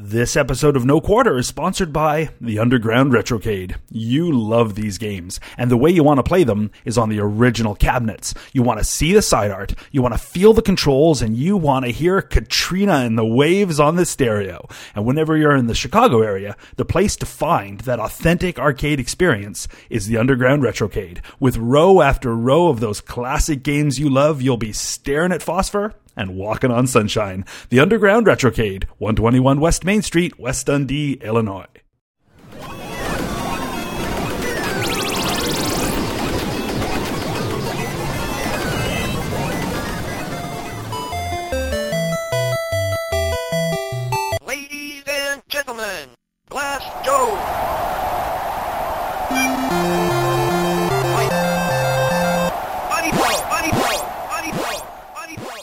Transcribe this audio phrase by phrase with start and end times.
[0.00, 3.74] This episode of No Quarter is sponsored by the Underground Retrocade.
[3.90, 7.18] You love these games, and the way you want to play them is on the
[7.18, 8.32] original cabinets.
[8.52, 11.56] You want to see the side art, you want to feel the controls, and you
[11.56, 14.68] want to hear Katrina and the waves on the stereo.
[14.94, 19.66] And whenever you're in the Chicago area, the place to find that authentic arcade experience
[19.90, 21.18] is the Underground Retrocade.
[21.40, 25.92] With row after row of those classic games you love, you'll be staring at phosphor
[26.18, 27.46] and walking on sunshine.
[27.70, 31.66] The Underground Retrocade, 121 West Main Street, West Dundee, Illinois.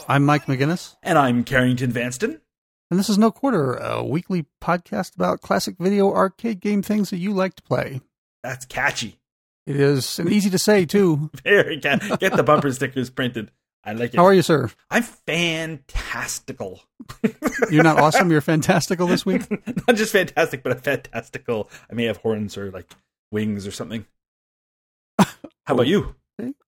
[0.08, 2.40] I'm Mike McGinnis, And I'm Carrington Vanston.
[2.90, 7.18] and this is No Quarter, a weekly podcast about classic video arcade game things that
[7.18, 8.00] you like to play.
[8.42, 9.18] That's catchy.
[9.66, 11.30] It is and easy to say too.
[11.44, 12.16] Very catchy.
[12.18, 13.50] Get the bumper stickers printed.
[13.82, 14.16] I like it.
[14.16, 14.70] How are you, sir?
[14.90, 16.82] I'm fantastical.
[17.70, 18.30] You're not awesome.
[18.30, 19.48] You're fantastical this week.
[19.88, 21.70] Not just fantastic, but a fantastical.
[21.88, 22.90] I may have horns or like
[23.30, 24.04] wings or something.
[25.20, 26.16] How about you?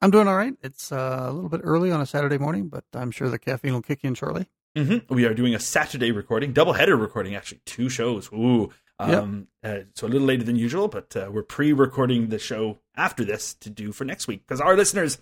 [0.01, 0.55] I'm doing all right.
[0.63, 3.75] It's uh, a little bit early on a Saturday morning, but I'm sure the caffeine
[3.75, 4.47] will kick in shortly.
[4.77, 5.13] Mm-hmm.
[5.15, 8.31] We are doing a Saturday recording, double header recording, actually, two shows.
[8.33, 8.71] Ooh.
[9.01, 13.25] Um, uh, so a little later than usual, but uh, we're pre-recording the show after
[13.25, 15.19] this to do for next week because our listeners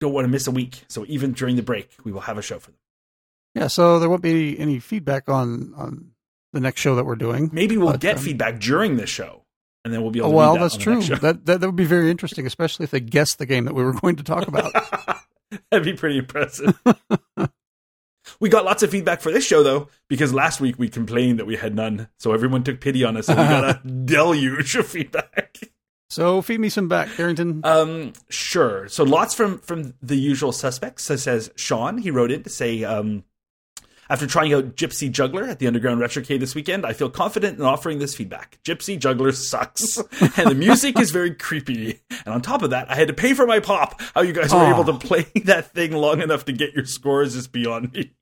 [0.00, 0.84] don't want to miss a week.
[0.88, 2.80] So even during the break, we will have a show for them.
[3.54, 6.10] Yeah, so there won't be any feedback on on
[6.52, 7.50] the next show that we're doing.
[7.52, 9.44] Maybe we'll But, get um, feedback during the show,
[9.84, 10.28] and then we'll be able.
[10.28, 11.00] Oh, to well, that that's true.
[11.00, 13.82] That, that that would be very interesting, especially if they guessed the game that we
[13.82, 14.72] were going to talk about.
[15.70, 16.78] That'd be pretty impressive.
[18.40, 21.46] we got lots of feedback for this show though, because last week we complained that
[21.46, 24.86] we had none, so everyone took pity on us, and we got a deluge of
[24.86, 25.58] feedback.
[26.08, 27.62] so feed me some back, Carrington.
[27.64, 28.88] Um, sure.
[28.88, 31.04] So lots from from the usual suspects.
[31.04, 31.98] So says Sean.
[31.98, 33.24] He wrote in to say, um,
[34.10, 37.64] after trying out Gypsy Juggler at the Underground Retrocade this weekend, I feel confident in
[37.64, 38.58] offering this feedback.
[38.64, 39.96] Gypsy Juggler sucks,
[40.36, 42.00] and the music is very creepy.
[42.26, 44.00] And on top of that, I had to pay for my pop.
[44.14, 47.36] How you guys were able to play that thing long enough to get your scores
[47.36, 48.12] is beyond me.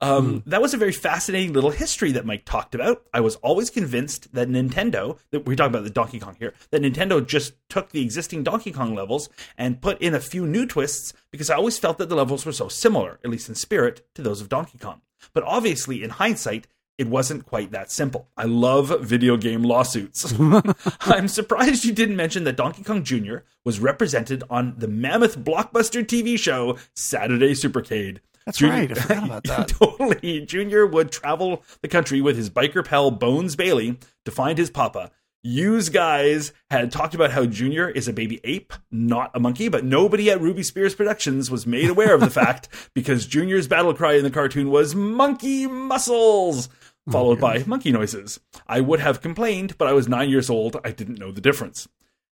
[0.00, 3.06] Um, That was a very fascinating little history that Mike talked about.
[3.14, 6.82] I was always convinced that Nintendo, that we're talking about the Donkey Kong here, that
[6.82, 11.12] Nintendo just took the existing Donkey Kong levels and put in a few new twists
[11.30, 14.22] because I always felt that the levels were so similar, at least in spirit, to
[14.22, 15.02] those of Donkey Kong.
[15.32, 16.66] But obviously, in hindsight,
[16.98, 18.28] it wasn't quite that simple.
[18.36, 20.34] I love video game lawsuits.
[21.00, 23.38] I'm surprised you didn't mention that Donkey Kong Jr.
[23.64, 28.18] was represented on the mammoth blockbuster TV show Saturday Supercade.
[28.46, 28.90] That's right.
[28.90, 29.68] I forgot about that.
[29.68, 30.40] totally.
[30.42, 35.10] Junior would travel the country with his biker pal Bones Bailey to find his papa.
[35.44, 39.84] Yous guys had talked about how Junior is a baby ape, not a monkey, but
[39.84, 44.12] nobody at Ruby Spears Productions was made aware of the fact because Junior's battle cry
[44.14, 46.68] in the cartoon was monkey muscles,
[47.08, 48.38] oh, followed by monkey noises.
[48.68, 50.76] I would have complained, but I was nine years old.
[50.84, 51.88] I didn't know the difference.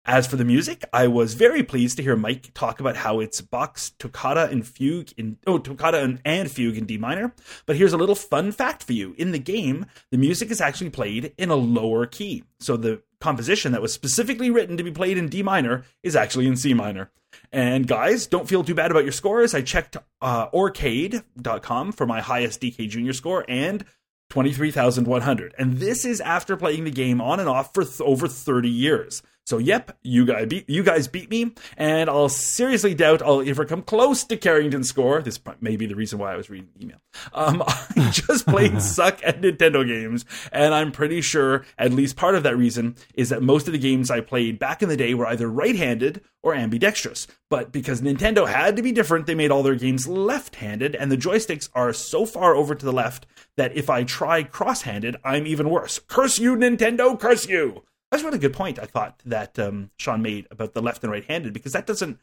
[0.08, 3.42] As for the music, I was very pleased to hear Mike talk about how it's
[3.42, 7.34] Bach's toccata and fugue in oh toccata and, and fugue in D minor.
[7.66, 10.88] But here's a little fun fact for you: in the game, the music is actually
[10.88, 12.44] played in a lower key.
[12.58, 16.46] So the composition that was specifically written to be played in D minor is actually
[16.46, 17.10] in C minor.
[17.52, 19.54] And guys, don't feel too bad about your scores.
[19.54, 23.84] I checked uh, Aurcade.com for my highest DK Junior score and
[24.30, 25.54] 23,100.
[25.58, 29.22] And this is after playing the game on and off for th- over 30 years.
[29.48, 33.64] So, yep, you guys beat you guys beat me, and I'll seriously doubt I'll ever
[33.64, 35.22] come close to Carrington's score.
[35.22, 36.98] This may be the reason why I was reading the email.
[37.32, 42.34] Um, I just played suck at Nintendo games, and I'm pretty sure at least part
[42.34, 45.14] of that reason is that most of the games I played back in the day
[45.14, 47.26] were either right-handed or ambidextrous.
[47.48, 51.16] But because Nintendo had to be different, they made all their games left-handed, and the
[51.16, 53.24] joysticks are so far over to the left
[53.56, 56.00] that if I try cross-handed, I'm even worse.
[56.06, 57.18] Curse you, Nintendo!
[57.18, 57.84] Curse you!
[58.10, 58.78] That's a really good point.
[58.78, 62.18] I thought that um, Sean made about the left and right-handed because that doesn't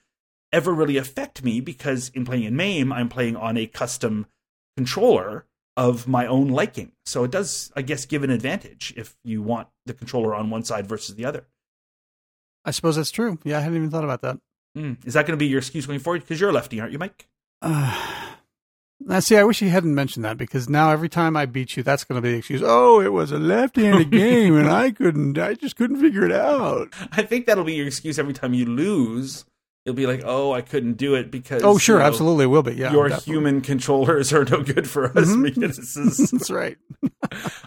[0.52, 4.26] ever really affect me because in playing in MAME, I'm playing on a custom
[4.78, 5.46] controller
[5.78, 6.94] of my own liking.
[7.06, 10.64] So it does, I guess, give an advantage if you want the controller on one
[10.64, 11.46] side versus the other.
[12.64, 13.38] I suppose that's true.
[13.44, 14.40] Yeah, I hadn't even thought about that.
[14.76, 15.06] Mm.
[15.06, 16.22] Is that going to be your excuse going forward?
[16.22, 17.28] Because you're a lefty, aren't you, Mike?
[17.62, 18.25] Uh,
[19.00, 21.84] now, see, I wish you hadn't mentioned that because now every time I beat you,
[21.84, 22.62] that's going to be the excuse.
[22.64, 25.38] Oh, it was a left-handed game, and I couldn't.
[25.38, 26.94] I just couldn't figure it out.
[27.12, 29.46] I think that'll be your excuse every time you lose.
[29.86, 32.48] You'll be like, "Oh, I couldn't do it because." Oh, sure, you know, absolutely, it
[32.48, 32.74] will be.
[32.74, 33.34] Yeah, your definitely.
[33.34, 35.44] human controllers are no good for us Mhm.
[35.44, 36.78] because this is That's right.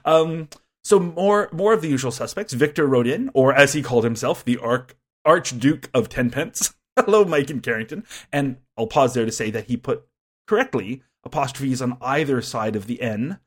[0.04, 0.48] um
[0.82, 2.54] So more more of the usual suspects.
[2.54, 6.74] Victor wrote in, or as he called himself, the Arch Archduke of Tenpence.
[6.96, 8.04] Hello, Mike and Carrington.
[8.32, 10.02] And I'll pause there to say that he put
[10.48, 13.38] correctly apostrophes on either side of the N.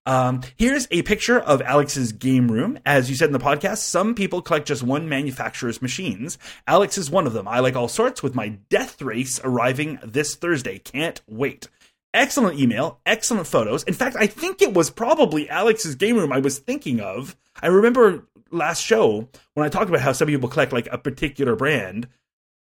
[0.05, 2.79] Um, here's a picture of Alex's game room.
[2.83, 6.39] As you said in the podcast, some people collect just one manufacturer's machines.
[6.65, 7.47] Alex is one of them.
[7.47, 10.79] I like all sorts, with my death race arriving this Thursday.
[10.79, 11.67] Can't wait.
[12.11, 13.83] Excellent email, excellent photos.
[13.83, 17.35] In fact, I think it was probably Alex's game room I was thinking of.
[17.61, 21.55] I remember last show when I talked about how some people collect like a particular
[21.55, 22.07] brand.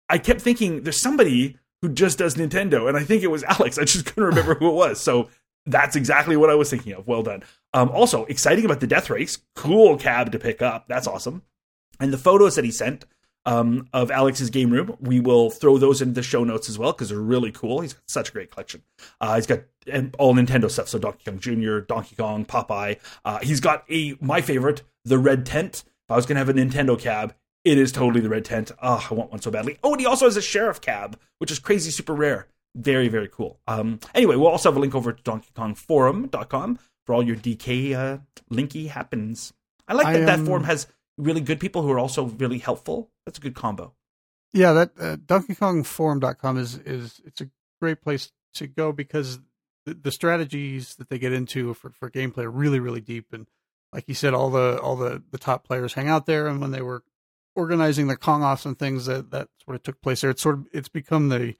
[0.09, 3.77] I kept thinking there's somebody who just does Nintendo, and I think it was Alex.
[3.77, 4.99] I just couldn't remember who it was.
[4.99, 5.29] So
[5.65, 7.07] that's exactly what I was thinking of.
[7.07, 7.43] Well done.
[7.73, 9.37] Um, also, exciting about the Death Race.
[9.55, 10.87] Cool cab to pick up.
[10.87, 11.43] That's awesome.
[11.99, 13.05] And the photos that he sent
[13.45, 16.91] um, of Alex's game room, we will throw those into the show notes as well
[16.91, 17.81] because they're really cool.
[17.81, 18.81] He's got such a great collection.
[19.19, 19.61] Uh, he's got
[20.17, 22.99] all Nintendo stuff, so Donkey Kong Jr., Donkey Kong, Popeye.
[23.23, 25.83] Uh, he's got a my favorite, the red tent.
[25.85, 27.33] If I was gonna have a Nintendo cab,
[27.63, 28.71] it is totally the red tent.
[28.81, 29.77] Oh, I want one so badly.
[29.83, 32.47] Oh, and he also has a sheriff cab, which is crazy super rare.
[32.75, 33.59] Very, very cool.
[33.67, 37.35] Um, anyway, we'll also have a link over to Donkey Kong DonkeyKongForum.com for all your
[37.35, 38.17] DK uh,
[38.51, 39.53] linky happens.
[39.87, 40.87] I like that I, that um, forum has
[41.17, 43.09] really good people who are also really helpful.
[43.25, 43.93] That's a good combo.
[44.53, 47.49] Yeah, that uh, DonkeyKongForum.com is is it's a
[47.81, 49.39] great place to go because
[49.85, 53.47] the, the strategies that they get into for, for gameplay are really really deep and
[53.93, 56.47] like you said, all the all the the top players hang out there.
[56.47, 57.03] And when they were
[57.55, 60.29] organizing the Kong offs and things, that that sort of took place there.
[60.29, 61.55] It's sort of it's become the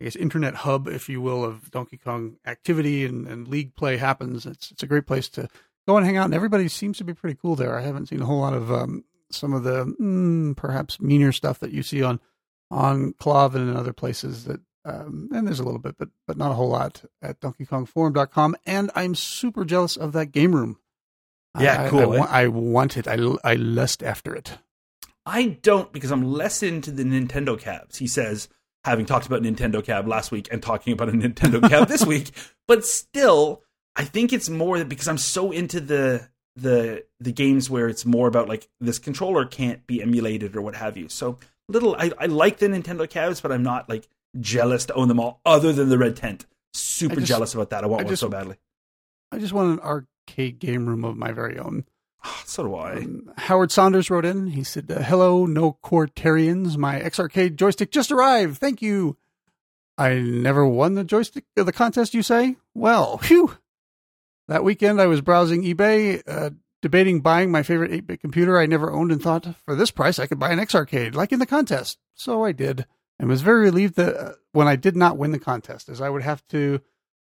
[0.00, 3.96] I guess internet hub, if you will, of Donkey Kong activity and, and league play
[3.96, 4.46] happens.
[4.46, 5.48] It's it's a great place to
[5.86, 7.76] go and hang out, and everybody seems to be pretty cool there.
[7.76, 11.58] I haven't seen a whole lot of um, some of the mm, perhaps meaner stuff
[11.60, 12.20] that you see on
[12.70, 16.36] on KLOV and in other places that um, and there's a little bit, but but
[16.36, 18.56] not a whole lot at DonkeyKongForum.com.
[18.66, 20.78] And I'm super jealous of that game room.
[21.60, 22.42] Yeah, I, cool, I?
[22.42, 23.06] I want it.
[23.08, 24.58] I I lust after it.
[25.26, 27.98] I don't because I'm less into the Nintendo cabs.
[27.98, 28.48] He says,
[28.84, 32.30] having talked about Nintendo cab last week and talking about a Nintendo cab this week,
[32.66, 33.62] but still,
[33.96, 38.04] I think it's more that because I'm so into the the the games where it's
[38.04, 41.08] more about like this controller can't be emulated or what have you.
[41.08, 41.38] So
[41.68, 44.08] little, I, I like the Nintendo cabs, but I'm not like
[44.40, 45.40] jealous to own them all.
[45.44, 47.84] Other than the red tent, super just- jealous about that.
[47.84, 48.56] I want I one just- so badly.
[49.30, 49.80] I just want an
[50.28, 51.84] arcade game room of my very own.
[52.24, 52.96] Ah, so do I.
[52.96, 54.48] Um, Howard Saunders wrote in.
[54.48, 56.76] He said, uh, "Hello, no Quartarians.
[56.76, 58.58] My X Arcade joystick just arrived.
[58.58, 59.16] Thank you.
[59.96, 62.14] I never won the joystick uh, the contest.
[62.14, 62.56] You say?
[62.74, 63.56] Well, phew.
[64.48, 66.50] That weekend, I was browsing eBay, uh,
[66.80, 70.26] debating buying my favorite 8-bit computer I never owned, and thought, for this price, I
[70.26, 71.98] could buy an X Arcade, like in the contest.
[72.14, 72.86] So I did,
[73.18, 76.10] and was very relieved that uh, when I did not win the contest, as I
[76.10, 76.80] would have to."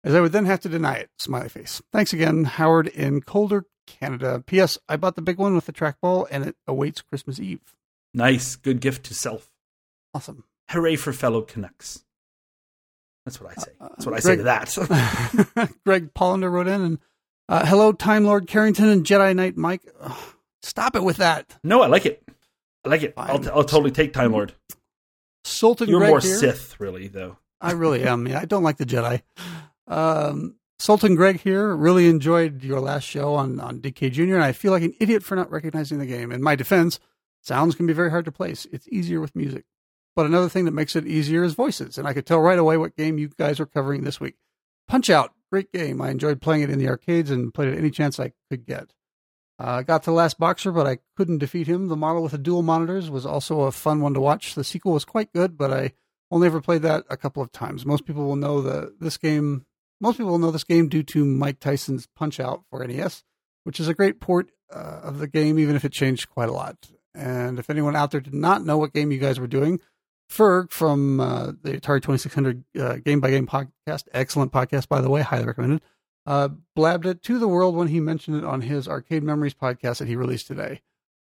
[0.07, 1.11] As I would then have to deny it.
[1.19, 1.83] Smiley face.
[1.93, 4.43] Thanks again, Howard in Colder, Canada.
[4.47, 4.79] P.S.
[4.89, 7.61] I bought the big one with the trackball, and it awaits Christmas Eve.
[8.15, 9.51] Nice, good gift to self.
[10.15, 10.45] Awesome.
[10.71, 12.05] Hooray for fellow Canucks.
[13.25, 13.73] That's what I say.
[13.81, 15.75] That's what I Uh, say to that.
[15.85, 16.99] Greg Pollander wrote in and
[17.49, 19.83] uh, hello, Time Lord Carrington and Jedi Knight Mike.
[20.01, 20.17] Ugh,
[20.63, 21.57] stop it with that.
[21.65, 22.23] no, I like it.
[22.85, 23.15] I like it.
[23.17, 23.49] I'll, Fine.
[23.53, 24.53] I'll totally take Time Lord.
[25.45, 26.37] Sultan You're Greg more here.
[26.37, 27.37] Sith, really, though.
[27.61, 28.27] I really am.
[28.29, 29.23] Yeah, I don't like the Jedi.
[29.87, 31.75] Um, Sultan Greg here.
[31.75, 35.23] Really enjoyed your last show on, on DK Jr., and I feel like an idiot
[35.23, 36.33] for not recognizing the game.
[36.33, 37.01] In my defense,
[37.43, 38.67] sounds can be very hard to place.
[38.73, 39.65] It's easier with music.
[40.15, 42.77] But another thing that makes it easier is voices, and I could tell right away
[42.79, 44.37] what game you guys are covering this week.
[44.89, 46.01] Punch Out, great game.
[46.01, 48.93] I enjoyed playing it in the arcades and played it any chance I could get.
[49.59, 51.89] Uh, got to the last boxer, but I couldn't defeat him.
[51.89, 54.55] The model with the dual monitors was also a fun one to watch.
[54.55, 55.93] The sequel was quite good, but I
[56.31, 57.87] only ever played that a couple of times.
[57.87, 59.66] Most people will know that this game.
[60.01, 63.25] Most people know this game due to Mike Tyson's Punch Out for NES,
[63.65, 66.53] which is a great port uh, of the game, even if it changed quite a
[66.53, 66.77] lot.
[67.15, 69.81] And if anyone out there did not know what game you guys were doing,
[70.31, 75.09] Ferg from uh, the Atari 2600 uh, Game by Game podcast, excellent podcast by the
[75.09, 75.81] way, highly recommended,
[76.27, 79.99] uh, blabbed it to the world when he mentioned it on his Arcade Memories podcast
[79.99, 80.83] that he released today.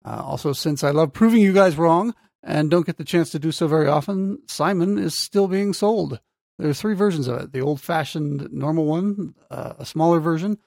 [0.03, 3.39] Uh, also, since I love proving you guys wrong and don't get the chance to
[3.39, 6.19] do so very often, Simon is still being sold.
[6.57, 10.57] There's three versions of it: the old-fashioned normal one, uh, a smaller version,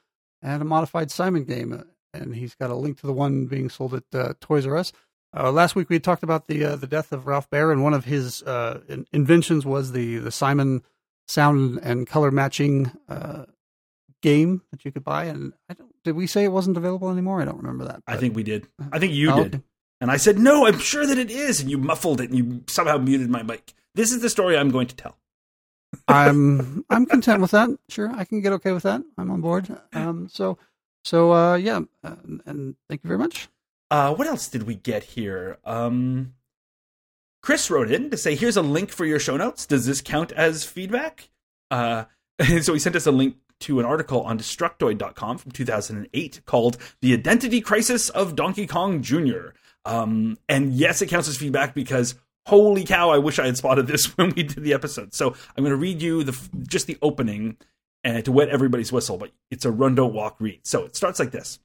[0.43, 1.83] and a modified Simon game.
[2.15, 4.93] And he's got a link to the one being sold at uh, Toys R Us.
[5.37, 7.83] Uh, last week we had talked about the uh, the death of Ralph Baer, and
[7.83, 10.83] one of his uh, in- inventions was the the Simon
[11.27, 13.45] sound and color matching uh,
[14.23, 15.25] game that you could buy.
[15.25, 17.41] And I don't, did we say it wasn't available anymore?
[17.43, 18.03] I don't remember that.
[18.07, 18.67] I think we did.
[18.93, 19.55] I think you Oh, did.
[19.57, 19.65] okay.
[20.01, 21.61] And I said, no, I'm sure that it is.
[21.61, 23.75] And you muffled it and you somehow muted my mic.
[23.95, 25.19] This is the story I'm going to tell.
[26.09, 27.69] I'm I'm content with that.
[27.89, 29.03] Sure, I can get okay with that.
[29.19, 29.69] I'm on board.
[29.93, 30.59] Um, so
[31.05, 33.49] so uh, yeah, uh, and thank you very much.
[33.91, 35.59] Uh, what else did we get here?
[35.65, 36.35] Um,
[37.43, 39.67] Chris wrote in to say, "Here's a link for your show notes.
[39.67, 41.29] Does this count as feedback?"
[41.71, 42.05] Uh,
[42.39, 46.79] and so he sent us a link to an article on Destructoid.com from 2008 called
[47.03, 49.51] "The Identity Crisis of Donkey Kong Jr."
[49.85, 52.15] Um, and yes, it counts as feedback because
[52.49, 55.15] holy cow, I wish I had spotted this when we did the episode.
[55.15, 57.57] So I'm going to read you the just the opening
[58.05, 60.61] and to wet everybody's whistle, but it's a run don't walk read.
[60.65, 61.59] So it starts like this.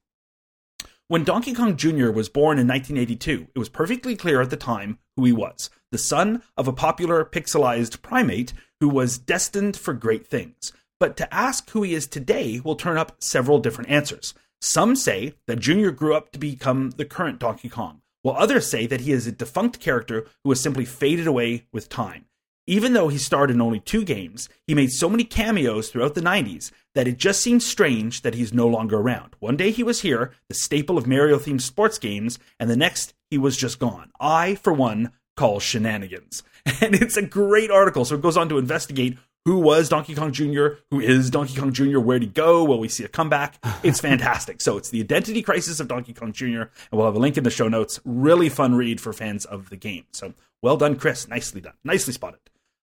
[1.08, 2.12] When Donkey Kong Jr.
[2.12, 5.98] was born in 1982, it was perfectly clear at the time who he was the
[6.00, 10.74] son of a popular pixelized primate who was destined for great things.
[11.00, 14.34] But to ask who he is today will turn up several different answers.
[14.60, 15.90] Some say that Jr.
[15.90, 19.32] grew up to become the current Donkey Kong, while others say that he is a
[19.32, 22.26] defunct character who has simply faded away with time.
[22.66, 26.22] Even though he starred in only two games, he made so many cameos throughout the
[26.22, 29.36] 90s that it just seems strange that he's no longer around.
[29.40, 33.14] One day he was here, the staple of Mario themed sports games, and the next
[33.30, 34.12] he was just gone.
[34.18, 36.44] I, for one, call shenanigans.
[36.82, 38.06] And it's a great article.
[38.06, 41.74] So it goes on to investigate who was Donkey Kong Jr., who is Donkey Kong
[41.74, 42.64] Jr., where'd he go?
[42.64, 43.58] Will we see a comeback?
[43.84, 44.62] It's fantastic.
[44.62, 47.44] so it's the identity crisis of Donkey Kong Jr., and we'll have a link in
[47.44, 48.00] the show notes.
[48.06, 50.06] Really fun read for fans of the game.
[50.14, 51.28] So well done, Chris.
[51.28, 51.74] Nicely done.
[51.84, 52.40] Nicely spotted.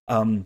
[0.07, 0.45] Um,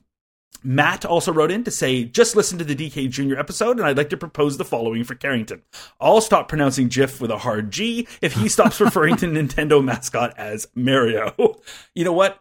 [0.63, 3.37] Matt also wrote in to say, just listen to the DK Jr.
[3.37, 5.61] episode, and I'd like to propose the following for Carrington.
[5.99, 10.33] I'll stop pronouncing GIF with a hard G if he stops referring to Nintendo mascot
[10.37, 11.33] as Mario.
[11.93, 12.39] You know what?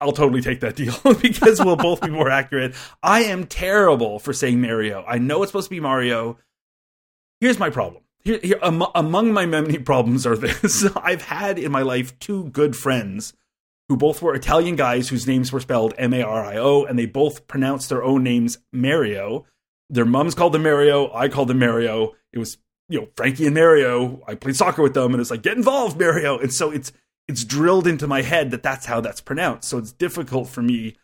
[0.00, 2.74] I'll totally take that deal because we'll both be more accurate.
[3.02, 5.04] I am terrible for saying Mario.
[5.06, 6.38] I know it's supposed to be Mario.
[7.40, 8.02] Here's my problem.
[8.22, 12.44] Here, here am- among my many problems are this: I've had in my life two
[12.50, 13.34] good friends
[13.88, 16.98] who both were Italian guys whose names were spelled M A R I O, and
[16.98, 19.46] they both pronounced their own names Mario.
[19.90, 21.12] Their mums called them Mario.
[21.14, 22.12] I called them Mario.
[22.32, 22.56] It was
[22.88, 24.22] you know Frankie and Mario.
[24.26, 26.38] I played soccer with them, and it's like get involved, Mario.
[26.38, 26.92] And so it's
[27.28, 29.68] it's drilled into my head that that's how that's pronounced.
[29.68, 30.96] So it's difficult for me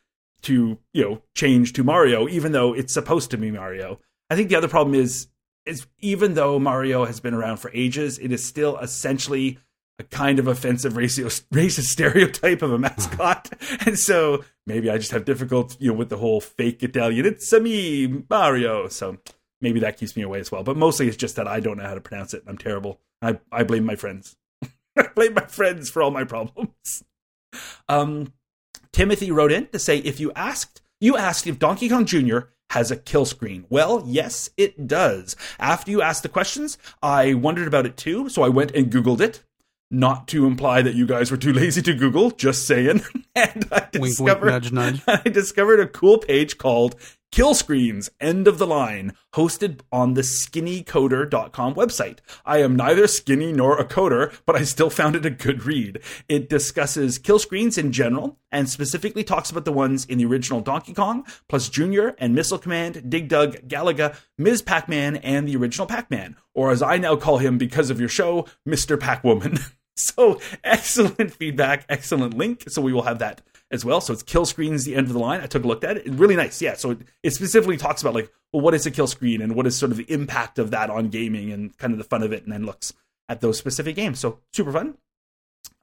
[0.42, 4.00] to you know change to Mario, even though it's supposed to be Mario.
[4.28, 5.28] I think the other problem is
[5.66, 9.58] is even though Mario has been around for ages, it is still essentially
[9.98, 13.52] a kind of offensive racist, racist stereotype of a mascot.
[13.86, 17.52] and so maybe I just have difficulty you know, with the whole fake Italian, it's
[17.52, 18.88] a me, Mario.
[18.88, 19.18] So
[19.60, 20.62] maybe that keeps me away as well.
[20.62, 22.42] But mostly it's just that I don't know how to pronounce it.
[22.46, 22.98] I'm terrible.
[23.22, 24.36] I, I blame my friends.
[24.97, 27.04] I blame my friends for all my problems.
[27.88, 28.32] Um,
[28.92, 32.38] Timothy wrote in to say if you asked, you asked if Donkey Kong Jr.
[32.70, 33.66] has a kill screen.
[33.68, 35.37] Well, yes, it does.
[35.59, 39.20] After you asked the questions, I wondered about it too, so I went and Googled
[39.20, 39.42] it.
[39.92, 43.02] Not to imply that you guys were too lazy to Google, just saying.
[43.35, 45.02] and I Wink, wink, discovered, nudge, nudge.
[45.09, 46.94] I discovered a cool page called
[47.32, 52.18] Kill Screens End of the Line, hosted on the skinnycoder.com website.
[52.44, 56.00] I am neither skinny nor a coder, but I still found it a good read.
[56.28, 60.60] It discusses kill screens in general and specifically talks about the ones in the original
[60.60, 64.62] Donkey Kong, plus Junior and Missile Command, Dig Dug, Galaga, Ms.
[64.62, 68.00] Pac Man, and the original Pac Man, or as I now call him because of
[68.00, 68.99] your show, Mr.
[68.99, 69.60] Pac Woman.
[69.96, 72.64] So excellent feedback, excellent link.
[72.68, 74.00] So we will have that as well.
[74.00, 75.40] So it's kill screens, the end of the line.
[75.40, 76.08] I took a look at it.
[76.08, 76.60] Really nice.
[76.60, 76.74] Yeah.
[76.74, 79.66] So it, it specifically talks about like, well, what is a kill screen and what
[79.66, 82.32] is sort of the impact of that on gaming and kind of the fun of
[82.32, 82.92] it, and then looks
[83.28, 84.18] at those specific games.
[84.18, 84.96] So super fun.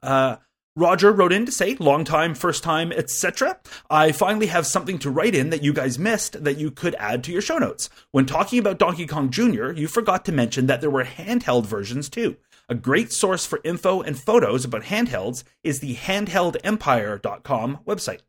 [0.02, 0.36] Uh,
[0.76, 3.58] Roger wrote in to say, long time, first time, etc.
[3.90, 7.24] I finally have something to write in that you guys missed that you could add
[7.24, 7.90] to your show notes.
[8.12, 12.08] When talking about Donkey Kong Jr., you forgot to mention that there were handheld versions
[12.08, 12.36] too.
[12.70, 18.20] A great source for info and photos about handhelds is the handheldempire.com website.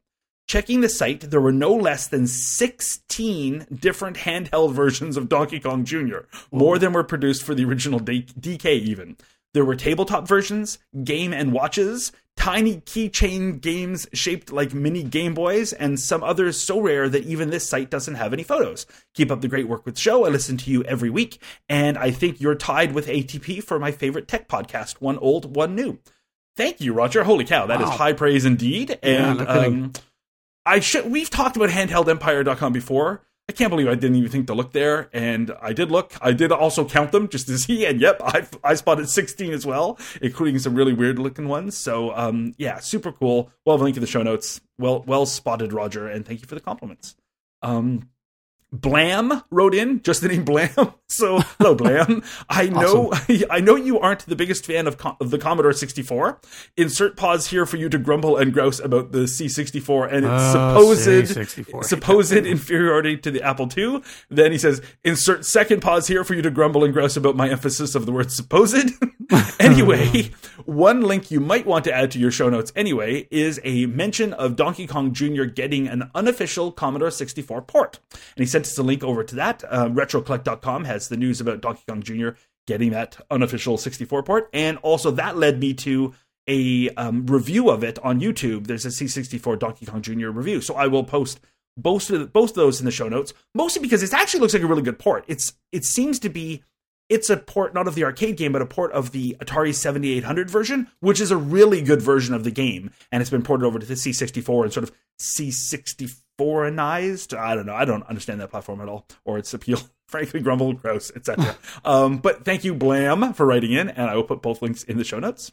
[0.47, 5.83] Checking the site, there were no less than 16 different handheld versions of Donkey Kong
[5.83, 6.19] Jr.,
[6.53, 9.17] more than were produced for the original DK, even.
[9.53, 15.73] There were tabletop versions, game and watches, tiny keychain games shaped like mini Game Boys,
[15.73, 18.85] and some others so rare that even this site doesn't have any photos.
[19.13, 20.25] Keep up the great work with the show.
[20.25, 23.91] I listen to you every week, and I think you're tied with ATP for my
[23.91, 25.99] favorite tech podcast, one old, one new.
[26.55, 27.23] Thank you, Roger.
[27.25, 27.97] Holy cow, that is Wow.
[27.97, 28.97] high praise indeed.
[29.03, 29.83] And kidding.
[29.83, 29.93] um,
[30.65, 33.21] I should we've talked about handheldempire.com before.
[33.49, 36.13] I can't believe I didn't even think to look there, and I did look.
[36.21, 39.65] I did also count them just to see, and yep, I I spotted 16 as
[39.65, 41.75] well, including some really weird looking ones.
[41.75, 43.51] So, um, yeah, super cool.
[43.65, 44.61] We'll have a link in the show notes.
[44.77, 47.15] Well, well spotted, Roger, and thank you for the compliments.
[47.63, 48.09] Um,
[48.71, 50.69] Blam wrote in just the name Blam.
[51.11, 52.21] So hello, Blam.
[52.51, 53.11] I know
[53.49, 56.39] I know you aren't the biggest fan of, Co- of the Commodore 64.
[56.77, 60.93] Insert pause here for you to grumble and grouse about the C64 and its Oh,
[60.93, 61.83] supposed C64.
[61.83, 64.03] supposed inferiority to the Apple II.
[64.29, 67.49] Then he says, insert second pause here for you to grumble and grouse about my
[67.49, 68.75] emphasis of the word supposed.
[69.59, 70.29] anyway,
[70.65, 74.31] one link you might want to add to your show notes anyway is a mention
[74.33, 75.45] of Donkey Kong Jr.
[75.45, 77.99] getting an unofficial Commodore 64 port.
[78.11, 79.63] And he sent us a link over to that.
[79.69, 82.29] Uh, RetroCollect.com has the news about Donkey Kong Jr.
[82.67, 84.49] getting that unofficial 64 port.
[84.53, 86.13] And also that led me to
[86.47, 88.67] a um, review of it on YouTube.
[88.67, 90.29] There's a C64 Donkey Kong Jr.
[90.29, 90.59] review.
[90.61, 91.39] So I will post
[91.77, 93.33] both of both of those in the show notes.
[93.55, 95.23] Mostly because it actually looks like a really good port.
[95.27, 96.63] It's it seems to be
[97.07, 100.49] it's a port not of the arcade game, but a port of the Atari 7800
[100.49, 103.79] version, which is a really good version of the game, and it's been ported over
[103.79, 104.91] to the C64 and sort of
[106.39, 107.37] C64anized.
[107.37, 107.75] I don't know.
[107.75, 109.79] I don't understand that platform at all or its appeal.
[110.07, 111.55] Frankly, grumble, gross, etc.
[111.85, 114.97] um, but thank you, Blam, for writing in, and I will put both links in
[114.97, 115.51] the show notes.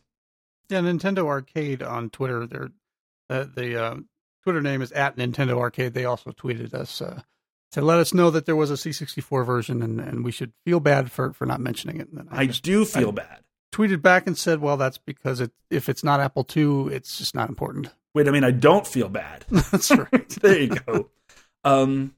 [0.71, 2.47] Yeah, Nintendo Arcade on Twitter.
[2.47, 2.71] Their
[3.29, 3.97] uh, the uh,
[4.45, 5.93] Twitter name is at Nintendo Arcade.
[5.93, 7.21] They also tweeted us uh,
[7.73, 10.81] to let us know that there was a C64 version, and, and we should feel
[10.81, 12.09] bad for, for not mentioning it.
[12.09, 13.41] And then I do feel I- bad.
[13.73, 17.35] tweeted back and said, "Well, that's because it if it's not Apple II, it's just
[17.35, 19.45] not important." Wait, I mean, I don't feel bad.
[19.51, 20.29] that's right.
[20.41, 21.11] there you go.
[21.65, 22.15] Um,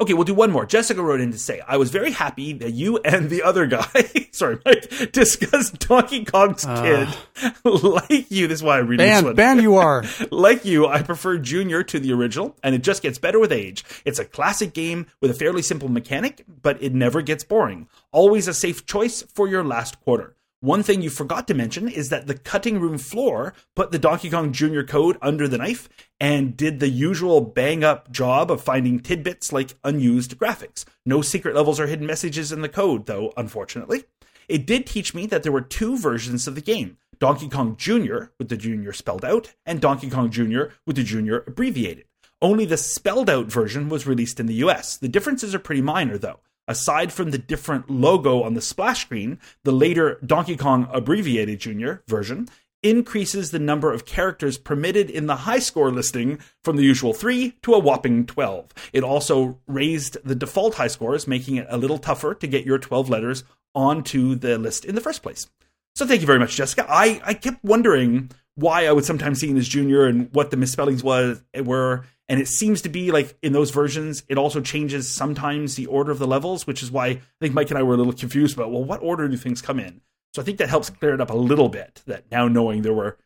[0.00, 0.64] okay, we'll do one more.
[0.64, 3.88] Jessica wrote in to say, I was very happy that you and the other guy,
[4.30, 6.82] sorry, Mike, discussed Donkey Kong's Uh.
[6.82, 7.64] kid.
[7.64, 9.34] like you, this is why I'm reading this one.
[9.34, 10.04] ban you are.
[10.30, 13.84] like you, I prefer Junior to the original, and it just gets better with age.
[14.04, 17.88] It's a classic game with a fairly simple mechanic, but it never gets boring.
[18.12, 20.36] Always a safe choice for your last quarter.
[20.62, 24.28] One thing you forgot to mention is that the cutting room floor put the Donkey
[24.28, 24.82] Kong Jr.
[24.82, 25.88] code under the knife
[26.20, 30.84] and did the usual bang up job of finding tidbits like unused graphics.
[31.06, 34.04] No secret levels or hidden messages in the code, though, unfortunately.
[34.50, 38.24] It did teach me that there were two versions of the game Donkey Kong Jr.,
[38.38, 38.92] with the Jr.
[38.92, 41.36] spelled out, and Donkey Kong Jr., with the Jr.
[41.46, 42.04] abbreviated.
[42.42, 44.98] Only the spelled out version was released in the US.
[44.98, 46.40] The differences are pretty minor, though.
[46.70, 51.94] Aside from the different logo on the splash screen, the later Donkey Kong abbreviated Jr.
[52.06, 52.48] version
[52.84, 57.56] increases the number of characters permitted in the high score listing from the usual 3
[57.62, 58.68] to a whopping 12.
[58.92, 62.78] It also raised the default high scores, making it a little tougher to get your
[62.78, 63.42] 12 letters
[63.74, 65.48] onto the list in the first place.
[65.96, 66.86] So thank you very much, Jessica.
[66.88, 70.56] I, I kept wondering why I would sometimes see it as junior and what the
[70.56, 72.04] misspellings was were.
[72.30, 76.12] And it seems to be like in those versions, it also changes sometimes the order
[76.12, 78.56] of the levels, which is why I think Mike and I were a little confused
[78.56, 80.00] about, well, what order do things come in?
[80.32, 82.02] So I think that helps clear it up a little bit.
[82.06, 83.18] That now knowing there were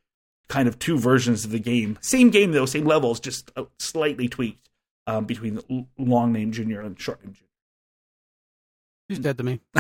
[0.49, 4.27] kind of two versions of the game, same game though, same levels, just uh, slightly
[4.27, 4.71] tweaked
[5.07, 5.61] um, between
[5.99, 7.51] long name junior and short name junior.
[9.11, 9.61] He's dead to me.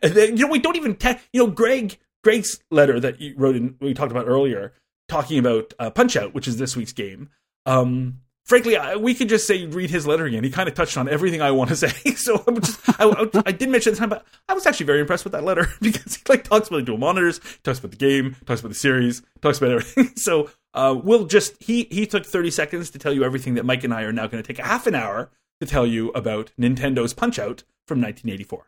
[0.00, 3.34] and then you know we don't even te- you know Greg Greg's letter that you
[3.36, 4.72] wrote in we talked about earlier
[5.08, 7.30] talking about uh, Punch Out, which is this week's game.
[7.64, 10.44] Um, frankly, I, we could just say read his letter again.
[10.44, 11.88] He kind of touched on everything I want to say.
[12.14, 15.00] So I'm just I, I, I did mention this time, but I was actually very
[15.00, 17.96] impressed with that letter because he like talks about the dual monitors, talks about the
[17.96, 20.12] game, talks about the series, talks about everything.
[20.16, 23.84] So uh, we'll just he he took 30 seconds to tell you everything that Mike
[23.84, 26.52] and I are now going to take a half an hour to tell you about
[26.58, 28.66] Nintendo's Punch Out from 1984.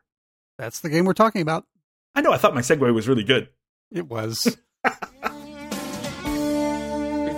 [0.59, 1.65] That's the game we're talking about.
[2.15, 3.49] I know I thought my segue was really good.
[3.93, 4.57] It was.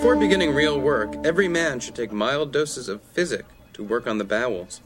[0.01, 4.17] Before beginning real work, every man should take mild doses of physic to work on
[4.17, 4.81] the bowels.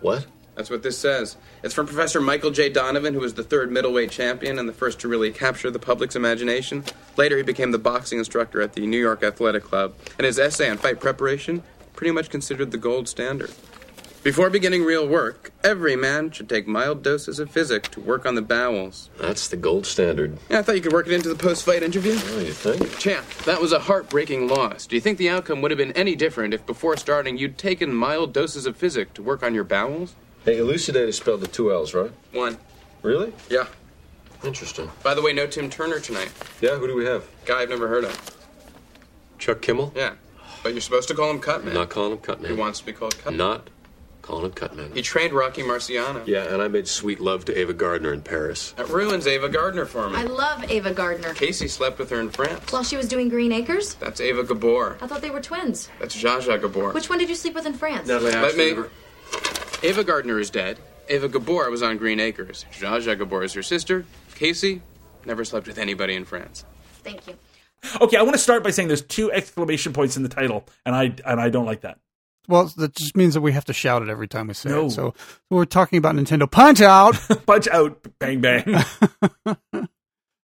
[0.00, 0.24] What?
[0.54, 1.36] That's what this says.
[1.62, 2.70] It's from Professor Michael J.
[2.70, 6.16] Donovan, who was the third middleweight champion and the first to really capture the public's
[6.16, 6.82] imagination.
[7.18, 10.70] Later, he became the boxing instructor at the New York Athletic Club, and his essay
[10.70, 11.62] on fight preparation
[11.94, 13.50] pretty much considered the gold standard.
[14.28, 18.34] Before beginning real work, every man should take mild doses of physic to work on
[18.34, 19.08] the bowels.
[19.16, 20.36] That's the gold standard.
[20.50, 22.12] Yeah, I thought you could work it into the post-fight interview.
[22.14, 22.98] Oh, you think?
[22.98, 24.86] Champ, that was a heartbreaking loss.
[24.86, 27.94] Do you think the outcome would have been any different if before starting you'd taken
[27.94, 30.14] mild doses of physic to work on your bowels?
[30.44, 32.12] Hey, elucidate is spelled with two L's, right?
[32.32, 32.58] One.
[33.00, 33.32] Really?
[33.48, 33.68] Yeah.
[34.44, 34.90] Interesting.
[35.02, 36.30] By the way, no Tim Turner tonight.
[36.60, 37.26] Yeah, who do we have?
[37.46, 38.36] Guy I've never heard of.
[39.38, 39.90] Chuck Kimmel?
[39.96, 40.16] Yeah.
[40.62, 41.72] But you're supposed to call him Cutman.
[41.72, 42.50] Not calling him Cutman.
[42.50, 43.38] He wants to be called Cutman.
[43.38, 43.70] Not
[44.28, 44.92] calling him Cutman.
[44.92, 46.26] He trained Rocky Marciano.
[46.26, 48.72] Yeah, and I made sweet love to Ava Gardner in Paris.
[48.72, 50.16] That ruins Ava Gardner for me.
[50.16, 51.32] I love Ava Gardner.
[51.32, 52.70] Casey slept with her in France.
[52.70, 53.94] While she was doing Green Acres?
[53.94, 54.98] That's Eva Gabor.
[55.00, 55.88] I thought they were twins.
[55.98, 56.92] That's Zsa Zsa Gabor.
[56.92, 58.06] Which one did you sleep with in France?
[58.06, 58.70] Natalie Let me.
[58.72, 58.86] Ashton.
[59.82, 60.78] Ava Gardner is dead.
[61.08, 62.66] Eva Gabor was on Green Acres.
[62.78, 64.04] Zsa Zsa Gabor is her sister.
[64.34, 64.82] Casey
[65.24, 66.66] never slept with anybody in France.
[67.02, 67.34] Thank you.
[68.02, 70.94] Okay, I want to start by saying there's two exclamation points in the title, and
[70.94, 71.98] I and I don't like that.
[72.48, 74.86] Well, that just means that we have to shout it every time we say No.
[74.86, 74.90] it.
[74.90, 75.14] So
[75.50, 77.14] we're talking about Nintendo Punch Out.
[77.46, 78.64] Punch out, bang bang.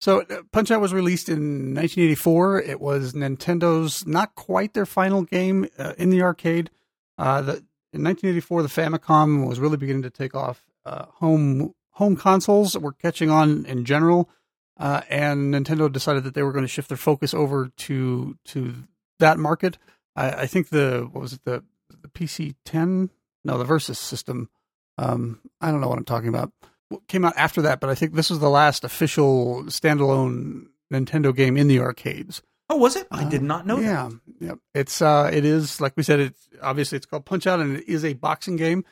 [0.02, 2.62] so uh, Punch Out was released in 1984.
[2.62, 6.70] It was Nintendo's not quite their final game uh, in the arcade.
[7.18, 7.52] Uh, the,
[7.92, 10.64] in 1984, the Famicom was really beginning to take off.
[10.86, 14.30] Uh, home home consoles were catching on in general,
[14.78, 18.76] uh, and Nintendo decided that they were going to shift their focus over to to
[19.20, 19.78] that market.
[20.16, 21.64] I, I think the what was it the
[22.14, 23.10] the PC 10?
[23.44, 24.50] No, the Versus system.
[24.98, 26.52] Um, I don't know what I'm talking about.
[26.90, 31.36] What Came out after that, but I think this was the last official standalone Nintendo
[31.36, 32.42] game in the arcades.
[32.70, 33.08] oh, was it?
[33.12, 33.84] I did not know that.
[33.84, 34.54] Yeah, yeah.
[34.74, 36.20] It's uh, it is like we said.
[36.20, 38.84] It's obviously it's called Punch Out, and it is a boxing game.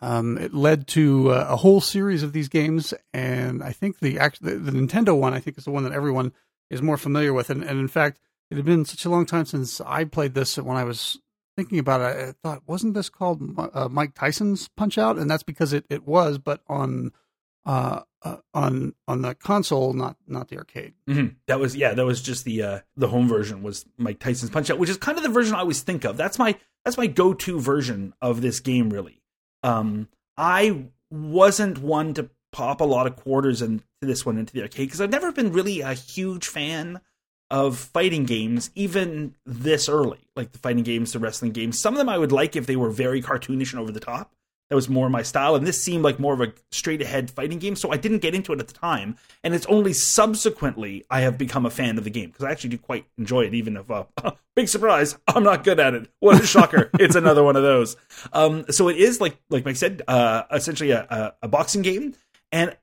[0.00, 4.18] Um, it led to uh, a whole series of these games, and I think the,
[4.18, 6.32] act- the the Nintendo one, I think, is the one that everyone
[6.70, 7.50] is more familiar with.
[7.50, 8.18] And, and in fact,
[8.50, 10.56] it had been such a long time since I played this.
[10.56, 11.20] When I was
[11.56, 15.18] thinking about it, I thought, wasn't this called uh, Mike Tyson's Punch Out?
[15.18, 17.12] And that's because it, it was, but on
[17.64, 20.94] uh, uh, on on the console, not not the arcade.
[21.06, 21.94] hmm That was yeah.
[21.94, 24.96] That was just the uh, the home version was Mike Tyson's Punch Out, which is
[24.96, 26.16] kind of the version I always think of.
[26.16, 28.90] That's my that's my go to version of this game.
[28.90, 29.22] Really,
[29.62, 34.62] um, I wasn't one to pop a lot of quarters into this one into the
[34.62, 37.00] arcade because I've never been really a huge fan
[37.52, 40.26] of fighting games, even this early.
[40.34, 41.78] Like the fighting games, the wrestling games.
[41.78, 44.32] Some of them I would like if they were very cartoonish and over the top.
[44.70, 47.58] That was more my style, and this seemed like more of a straight ahead fighting
[47.58, 49.16] game, so I didn't get into it at the time.
[49.44, 52.70] And it's only subsequently I have become a fan of the game because I actually
[52.70, 54.04] do quite enjoy it, even if, uh,
[54.56, 56.08] big surprise, I'm not good at it.
[56.20, 56.88] What a shocker!
[56.98, 57.98] it's another one of those.
[58.32, 62.14] Um, so it is like like Mike said, uh, essentially a, a, a boxing game,
[62.50, 62.74] and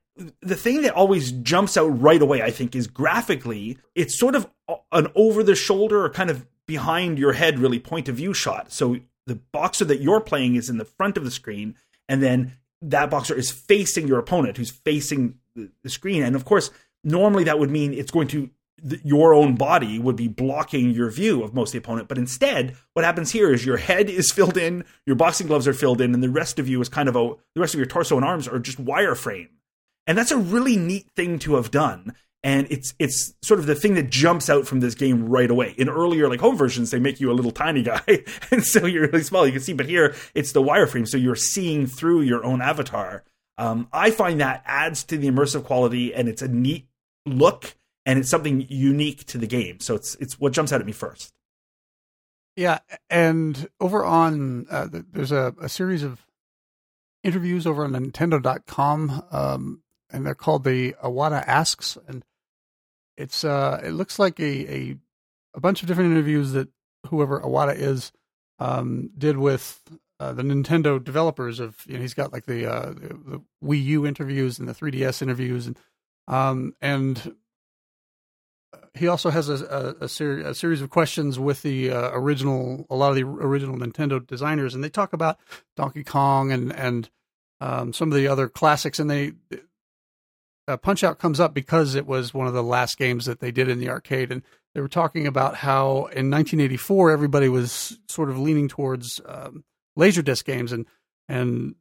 [0.42, 4.50] the thing that always jumps out right away, I think, is graphically, it's sort of
[4.92, 8.72] an over the shoulder or kind of behind your head, really point of view shot.
[8.72, 11.76] So the boxer that you're playing is in the front of the screen,
[12.08, 16.24] and then that boxer is facing your opponent who's facing the, screen.
[16.24, 16.72] And of course,
[17.04, 18.50] normally that would mean it's going to
[19.04, 22.08] your own body would be blocking your view of most of the opponent.
[22.08, 25.74] But instead, what happens here is your head is filled in, your boxing gloves are
[25.74, 27.88] filled in, and the rest of you is kind of a the rest of your
[27.88, 29.50] torso and arms are just wireframe.
[30.10, 32.16] And that's a really neat thing to have done.
[32.42, 35.76] And it's it's sort of the thing that jumps out from this game right away.
[35.78, 39.08] In earlier like home versions, they make you a little tiny guy, and so you're
[39.08, 39.46] really small.
[39.46, 43.24] You can see, but here it's the wireframe, so you're seeing through your own avatar.
[43.60, 46.88] Um, I find that adds to the immersive quality, and it's a neat
[47.26, 49.80] look, and it's something unique to the game.
[49.80, 51.34] So it's it's what jumps out at me first.
[52.56, 52.80] Yeah,
[53.12, 56.26] and over on uh, there's a, a series of
[57.24, 62.24] interviews over on Nintendo.com, um, and they're called the Iwata Asks, and
[63.18, 64.98] it's uh, it looks like a, a
[65.54, 66.70] a bunch of different interviews that
[67.08, 68.12] whoever Iwata is
[68.60, 69.82] um, did with
[70.20, 71.60] uh, the Nintendo developers.
[71.60, 75.22] Of you know, he's got like the, uh, the Wii U interviews and the 3DS
[75.22, 75.78] interviews, and
[76.28, 77.36] um, and
[78.94, 82.86] he also has a a, a, seri- a series of questions with the uh, original,
[82.90, 85.40] a lot of the original Nintendo designers, and they talk about
[85.76, 87.10] Donkey Kong and and
[87.62, 89.00] um, some of the other classics.
[89.00, 89.34] And they
[90.70, 93.52] uh, Punch Out comes up because it was one of the last games that they
[93.52, 94.44] did in the arcade, and
[94.76, 99.64] they were talking about how in 1984 everybody was sort of leaning towards um,
[99.98, 100.86] laserdisc games, and
[101.28, 101.76] and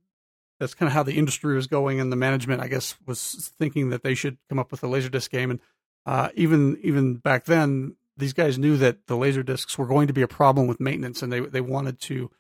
[0.58, 3.90] that's kind of how the industry was going, and the management, I guess, was thinking
[3.90, 5.60] that they should come up with a laserdisc game, and
[6.06, 10.14] uh, even even back then, these guys knew that the laser discs were going to
[10.14, 12.30] be a problem with maintenance, and they they wanted to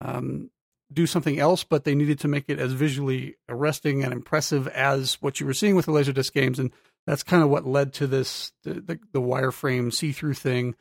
[0.00, 0.50] um,
[0.94, 5.14] do something else, but they needed to make it as visually arresting and impressive as
[5.20, 6.72] what you were seeing with the laser disc games, and
[7.06, 10.74] that's kind of what led to this the the, the wireframe see through thing.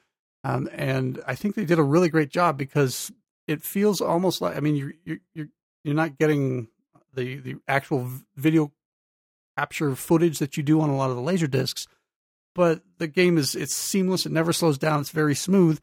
[0.43, 3.12] Um, and I think they did a really great job because
[3.47, 5.47] it feels almost like I mean you're you're you're,
[5.84, 6.67] you're not getting
[7.13, 8.71] the the actual video
[9.58, 11.88] capture footage that you do on a lot of the laser discs
[12.54, 14.26] but the game is it's seamless.
[14.26, 15.02] It never slows down.
[15.02, 15.80] It's very smooth.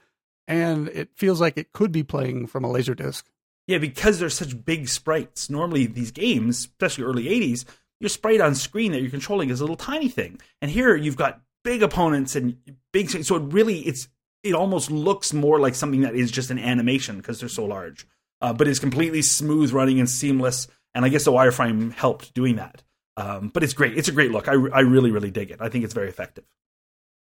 [0.46, 3.26] And it feels like it could be playing from a laser disc
[3.68, 5.48] Yeah, because they're such big sprites.
[5.48, 7.64] Normally, these games, especially early '80s,
[8.00, 10.40] your sprite on screen that you're controlling is a little tiny thing.
[10.60, 12.56] And here you've got big opponents and
[12.92, 14.08] big so it really it's
[14.42, 18.06] it almost looks more like something that is just an animation because they're so large.
[18.40, 20.68] Uh, but it's completely smooth running and seamless.
[20.94, 22.82] And I guess the wireframe helped doing that.
[23.16, 23.98] Um, but it's great.
[23.98, 24.48] It's a great look.
[24.48, 25.60] I, I really, really dig it.
[25.60, 26.44] I think it's very effective.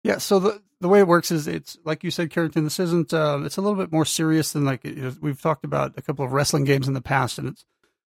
[0.06, 2.64] Yeah, so the the way it works is it's like you said, Carrington.
[2.64, 3.12] This isn't.
[3.12, 6.02] Uh, it's a little bit more serious than like you know, we've talked about a
[6.04, 7.66] couple of wrestling games in the past, and it's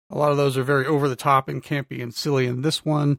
[0.09, 2.47] a lot of those are very over the top and campy and silly.
[2.47, 3.17] And this one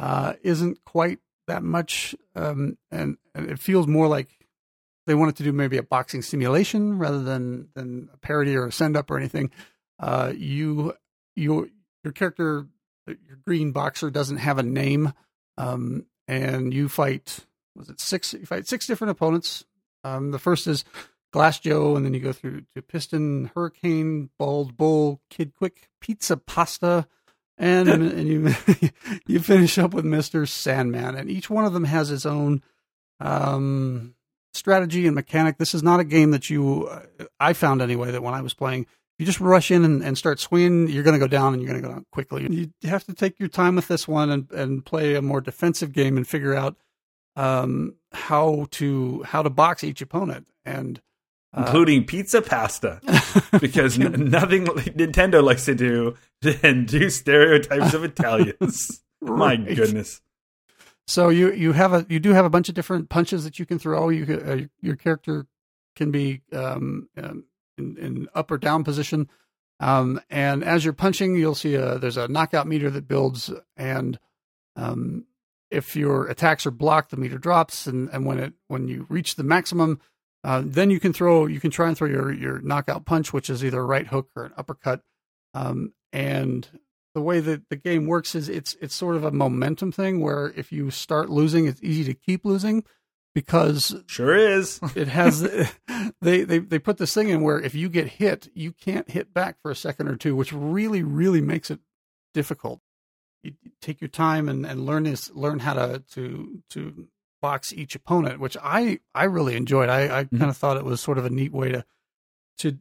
[0.00, 4.28] uh, isn't quite that much, um, and, and it feels more like
[5.06, 8.72] they wanted to do maybe a boxing simulation rather than than a parody or a
[8.72, 9.52] send up or anything.
[10.00, 10.94] Uh, you
[11.36, 11.70] you
[12.02, 12.66] your character,
[13.06, 15.12] your green boxer, doesn't have a name,
[15.58, 17.45] um, and you fight
[17.76, 18.32] was it six?
[18.32, 19.64] You fight six different opponents.
[20.04, 20.84] Um, the first is
[21.32, 26.36] Glass Joe, and then you go through to Piston, Hurricane, Bald Bull, Kid Quick, Pizza
[26.36, 27.06] Pasta,
[27.58, 28.54] and and you
[29.26, 32.62] you finish up with Mister Sandman, and each one of them has its own
[33.20, 34.14] um,
[34.54, 35.58] strategy and mechanic.
[35.58, 36.88] This is not a game that you
[37.38, 38.86] I found anyway that when I was playing.
[39.18, 41.70] You just rush in and, and start swinging, you're going to go down and you're
[41.70, 42.46] going to go down quickly.
[42.50, 45.92] You have to take your time with this one and, and play a more defensive
[45.92, 46.76] game and figure out
[47.36, 51.00] um, how to how to box each opponent and
[51.52, 53.00] uh, including pizza pasta
[53.60, 59.02] because n- nothing Nintendo likes to do than do stereotypes of Italians.
[59.20, 60.20] My goodness.
[61.06, 63.66] So you you have a you do have a bunch of different punches that you
[63.66, 64.08] can throw.
[64.08, 65.46] You uh, your character
[65.94, 67.44] can be um, um,
[67.78, 69.28] in, in up or down position,
[69.78, 74.18] um, and as you're punching, you'll see a there's a knockout meter that builds, and
[74.74, 75.26] um,
[75.70, 79.36] if your attacks are blocked, the meter drops, and, and when it when you reach
[79.36, 80.00] the maximum,
[80.44, 83.50] uh, then you can throw you can try and throw your your knockout punch, which
[83.50, 85.02] is either a right hook or an uppercut,
[85.54, 86.68] um, and
[87.14, 90.52] the way that the game works is it's it's sort of a momentum thing where
[90.54, 92.84] if you start losing, it's easy to keep losing
[93.34, 94.80] because Sure is.
[94.94, 95.40] it has
[96.20, 99.32] they, they they put this thing in where if you get hit, you can't hit
[99.34, 101.80] back for a second or two, which really really makes it
[102.34, 102.80] difficult.
[103.46, 107.08] You take your time and, and learn this learn how to to to
[107.40, 109.88] box each opponent, which I I really enjoyed.
[109.88, 111.84] I I kind of thought it was sort of a neat way to
[112.58, 112.78] to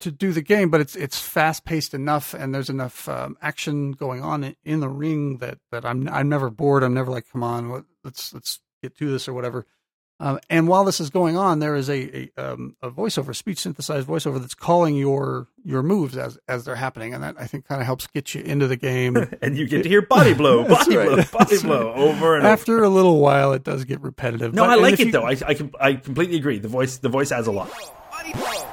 [0.00, 3.92] to do the game, but it's it's fast paced enough, and there's enough um, action
[3.92, 6.82] going on in, in the ring that that I'm I'm never bored.
[6.82, 9.66] I'm never like, come on, what, let's let's get to this or whatever.
[10.24, 13.58] Um, and while this is going on, there is a a, um, a voiceover, speech
[13.58, 17.66] synthesized voiceover that's calling your your moves as as they're happening, and that I think
[17.66, 19.16] kind of helps get you into the game.
[19.42, 21.08] And you get to hear body blow, body right.
[21.08, 21.98] blow, body That's blow right.
[21.98, 22.52] over and over.
[22.52, 24.54] After a little while, it does get repetitive.
[24.54, 25.24] No, But- I like it you- though.
[25.24, 26.58] I I, com- I completely agree.
[26.60, 27.70] The voice the voice adds a lot.
[28.12, 28.68] Body blow.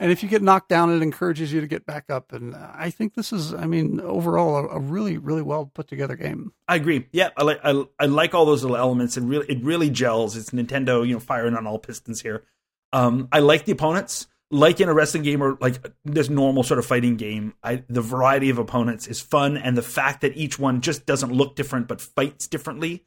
[0.00, 2.32] And if you get knocked down, it encourages you to get back up.
[2.32, 6.16] And I think this is, I mean, overall, a, a really, really well put together
[6.16, 6.52] game.
[6.66, 7.06] I agree.
[7.12, 9.18] Yeah, I like I, I like all those little elements.
[9.18, 10.36] Really it really gels.
[10.38, 12.44] It's Nintendo, you know, firing on all pistons here.
[12.94, 14.26] Um, I like the opponents.
[14.50, 18.00] Like in a wrestling game or like this normal sort of fighting game, I, the
[18.00, 21.86] variety of opponents is fun, and the fact that each one just doesn't look different
[21.86, 23.04] but fights differently,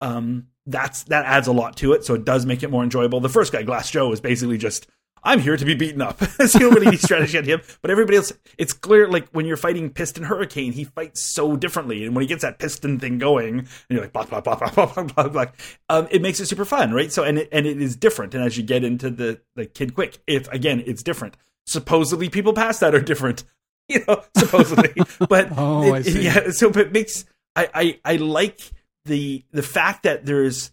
[0.00, 2.04] um, that's that adds a lot to it.
[2.04, 3.20] So it does make it more enjoyable.
[3.20, 4.86] The first guy, Glass Joe, is basically just
[5.22, 6.18] I'm here to be beaten up.
[6.38, 7.60] don't really need strategy on him.
[7.82, 12.04] But everybody else, it's clear like when you're fighting Piston Hurricane, he fights so differently.
[12.04, 14.70] And when he gets that piston thing going, and you're like, blah, blah, blah, blah,
[14.70, 15.46] blah, blah, blah, blah,
[15.88, 17.10] um, it makes it super fun, right?
[17.12, 18.34] So, and it, and it is different.
[18.34, 21.36] And as you get into the, the Kid Quick, if again, it's different.
[21.66, 23.42] Supposedly people past that are different,
[23.88, 24.92] you know, supposedly.
[25.28, 27.24] but Oh, it- yeah, so but it makes,
[27.56, 27.68] I,
[28.04, 28.60] I, I like
[29.06, 30.70] the, the fact that there's,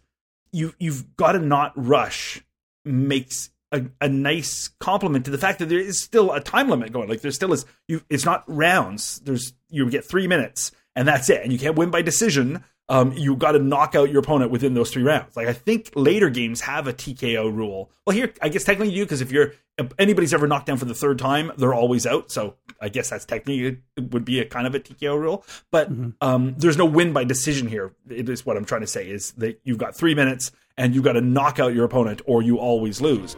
[0.51, 2.43] you, you've got to not rush
[2.85, 6.93] makes a, a nice compliment to the fact that there is still a time limit
[6.93, 7.09] going.
[7.09, 9.19] Like there still is you it's not rounds.
[9.21, 11.41] There's you get three minutes and that's it.
[11.41, 12.63] And you can't win by decision.
[12.89, 15.35] Um, you got to knock out your opponent within those three rounds.
[15.35, 17.89] Like I think later games have a TKO rule.
[18.05, 20.85] Well, here I guess technically you because if you're if anybody's ever knocked down for
[20.85, 22.31] the third time, they're always out.
[22.31, 25.45] So I guess that's technically it would be a kind of a TKO rule.
[25.71, 25.89] But
[26.21, 27.93] um, there's no win by decision here.
[28.07, 31.03] It is what I'm trying to say is that you've got three minutes and you've
[31.03, 33.35] got to knock out your opponent or you always lose.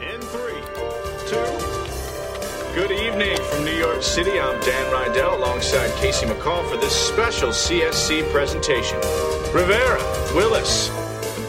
[0.00, 0.60] In three,
[1.26, 2.74] two.
[2.74, 4.38] Good evening from New York City.
[4.38, 8.98] I'm Dan Rydell alongside Casey McCall for this special CSC presentation.
[9.54, 10.02] Rivera,
[10.34, 10.88] Willis,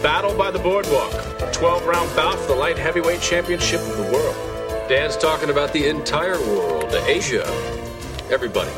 [0.01, 1.11] battle by the boardwalk.
[1.53, 4.35] 12 round bout for the light heavyweight championship of the world.
[4.87, 7.43] Dan's talking about the entire world, Asia,
[8.29, 8.71] everybody.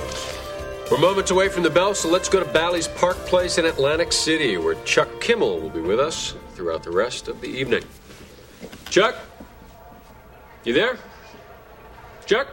[0.92, 4.12] We're moments away from the bell, so let's go to Bally's Park Place in Atlantic
[4.12, 7.84] City, where Chuck Kimmel will be with us throughout the rest of the evening.
[8.90, 9.16] Chuck?
[10.64, 10.98] You there?
[12.26, 12.48] Chuck?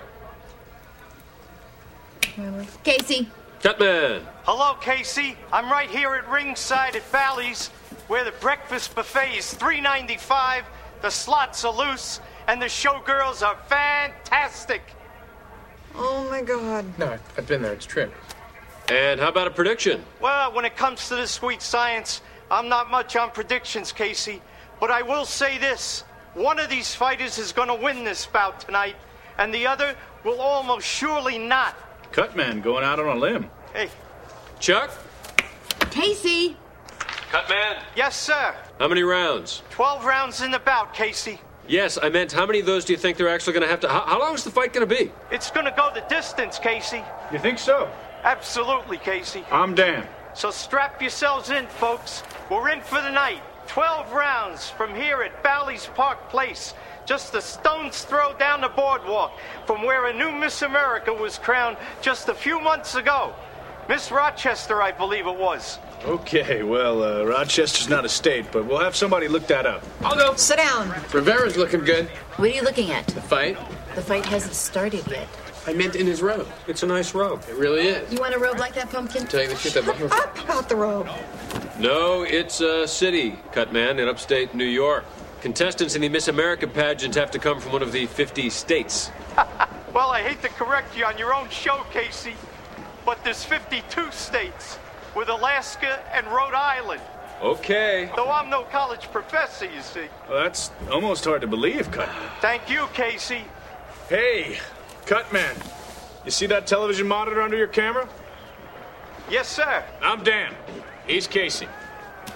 [2.85, 3.31] Casey.
[3.62, 4.22] Cutman!
[4.42, 5.38] Hello, Casey.
[5.51, 7.68] I'm right here at ringside at Bally's,
[8.09, 10.62] where the breakfast buffet is $3.95,
[11.01, 14.83] the slots are loose, and the showgirls are fantastic.
[15.94, 16.85] Oh my god.
[16.99, 17.72] No, I've been there.
[17.72, 18.11] It's true.
[18.88, 20.05] And how about a prediction?
[20.20, 24.40] Well, when it comes to the sweet science, I'm not much on predictions, Casey.
[24.79, 28.61] But I will say this one of these fighters is going to win this bout
[28.61, 28.94] tonight,
[29.38, 31.75] and the other will almost surely not.
[32.12, 33.51] Cutman going out on a limb.
[33.72, 33.88] Hey,
[34.61, 34.90] Chuck?
[35.90, 36.57] Casey.
[37.31, 37.83] Cutman?
[37.96, 38.55] yes, sir.
[38.79, 39.62] How many rounds?
[39.70, 41.40] 12 rounds in the bout, Casey.
[41.66, 43.81] Yes, I meant how many of those do you think they're actually going to have
[43.81, 43.88] to.
[43.88, 45.11] How, how long is the fight going to be?
[45.33, 47.03] It's going to go the distance, Casey.
[47.33, 47.90] You think so?
[48.27, 49.45] Absolutely, Casey.
[49.53, 50.05] I'm Dan.
[50.35, 52.25] So strap yourselves in, folks.
[52.51, 53.41] We're in for the night.
[53.69, 56.75] 12 rounds from here at Bally's Park Place.
[57.05, 61.77] Just a stone's throw down the boardwalk from where a new Miss America was crowned
[62.03, 63.33] just a few months ago.
[63.89, 65.79] Miss Rochester, I believe it was.
[66.05, 69.85] Okay, well, uh, Rochester's not a state, but we'll have somebody look that up.
[70.03, 70.35] I'll go.
[70.35, 70.89] Sit down.
[71.12, 72.07] Rivera's looking good.
[72.39, 73.07] What are you looking at?
[73.07, 73.57] The fight?
[73.95, 75.29] The fight hasn't started yet.
[75.66, 76.46] I meant in his robe.
[76.68, 77.42] It's a nice robe.
[77.48, 78.12] It really is.
[78.12, 79.26] You want a robe like that, pumpkin?
[79.26, 80.12] Tell you the truth, I've.
[80.12, 81.09] Up about the robe.
[81.81, 85.05] No, it's a city, cut man, in upstate New York.
[85.40, 89.11] Contestants in the Miss America pageant have to come from one of the 50 states.
[89.94, 92.35] Well, I hate to correct you on your own show, Casey,
[93.07, 94.79] but there's 52 states
[95.14, 97.00] with Alaska and Rhode Island.
[97.40, 98.11] Okay.
[98.14, 100.05] Though I'm no college professor, you see.
[100.29, 102.14] Well, that's almost hard to believe, Cutman.
[102.42, 103.44] Thank you, Casey.
[104.11, 104.59] Hey,
[105.07, 105.57] Cutman.
[106.25, 108.09] You see that television monitor under your camera?
[109.31, 109.85] Yes, sir.
[110.03, 110.55] I'm Dan.
[111.07, 111.69] He's Casey.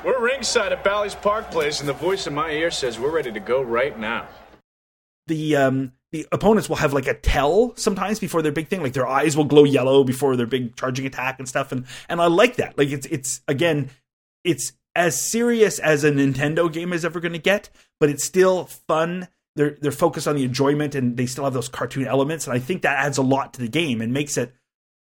[0.04, 3.33] We're ringside at Bally's Park Place, and the voice in my ear says we're ready
[3.33, 4.26] to go right now.
[5.26, 8.94] the um the opponents will have like a tell sometimes before their big thing like
[8.94, 12.26] their eyes will glow yellow before their big charging attack and stuff and and I
[12.26, 13.90] like that like it's it's again
[14.42, 18.64] it's as serious as a Nintendo game is ever going to get but it's still
[18.88, 22.54] fun they're they're focused on the enjoyment and they still have those cartoon elements and
[22.54, 24.54] I think that adds a lot to the game and makes it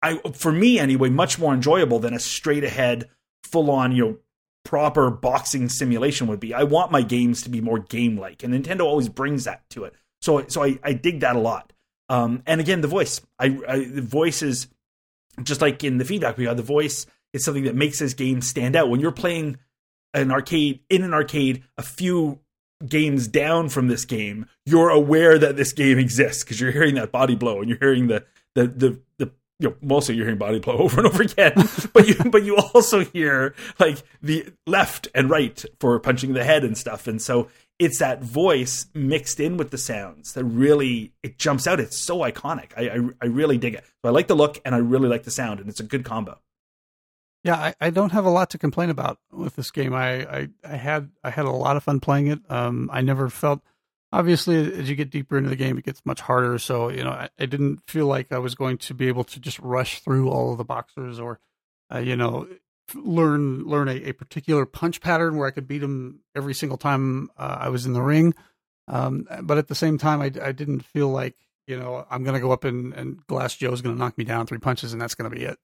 [0.02, 3.08] I for me anyway much more enjoyable than a straight ahead
[3.44, 4.18] full on you know
[4.64, 6.54] proper boxing simulation would be.
[6.54, 9.84] I want my games to be more game like, and Nintendo always brings that to
[9.84, 9.94] it.
[10.20, 11.72] So so I, I dig that a lot.
[12.08, 14.68] Um, and again, the voice, I, I the voice is
[15.42, 16.56] just like in the feedback we got.
[16.56, 18.90] The voice is something that makes this game stand out.
[18.90, 19.58] When you're playing
[20.12, 22.40] an arcade in an arcade, a few
[22.86, 27.12] games down from this game, you're aware that this game exists because you're hearing that
[27.12, 30.58] body blow and you're hearing the the the the you know, mostly you're hearing body
[30.58, 31.52] blow over and over again,
[31.92, 36.64] but you but you also hear like the left and right for punching the head
[36.64, 41.38] and stuff, and so it's that voice mixed in with the sounds that really it
[41.38, 41.80] jumps out.
[41.80, 42.72] It's so iconic.
[42.76, 43.84] I I, I really dig it.
[44.02, 46.04] So I like the look and I really like the sound, and it's a good
[46.04, 46.38] combo.
[47.42, 49.94] Yeah, I, I don't have a lot to complain about with this game.
[49.94, 52.40] I, I, I had I had a lot of fun playing it.
[52.50, 53.60] Um, I never felt
[54.12, 56.58] obviously as you get deeper into the game, it gets much harder.
[56.58, 59.40] So you know, I, I didn't feel like I was going to be able to
[59.40, 61.40] just rush through all of the boxers or
[61.92, 62.46] uh, you know
[62.94, 67.30] learn learn a, a particular punch pattern where I could beat them every single time
[67.38, 68.34] uh, I was in the ring.
[68.88, 72.34] Um, but at the same time, I, I didn't feel like you know I'm going
[72.34, 75.00] to go up and, and Glass Joe's going to knock me down three punches and
[75.00, 75.58] that's going to be it.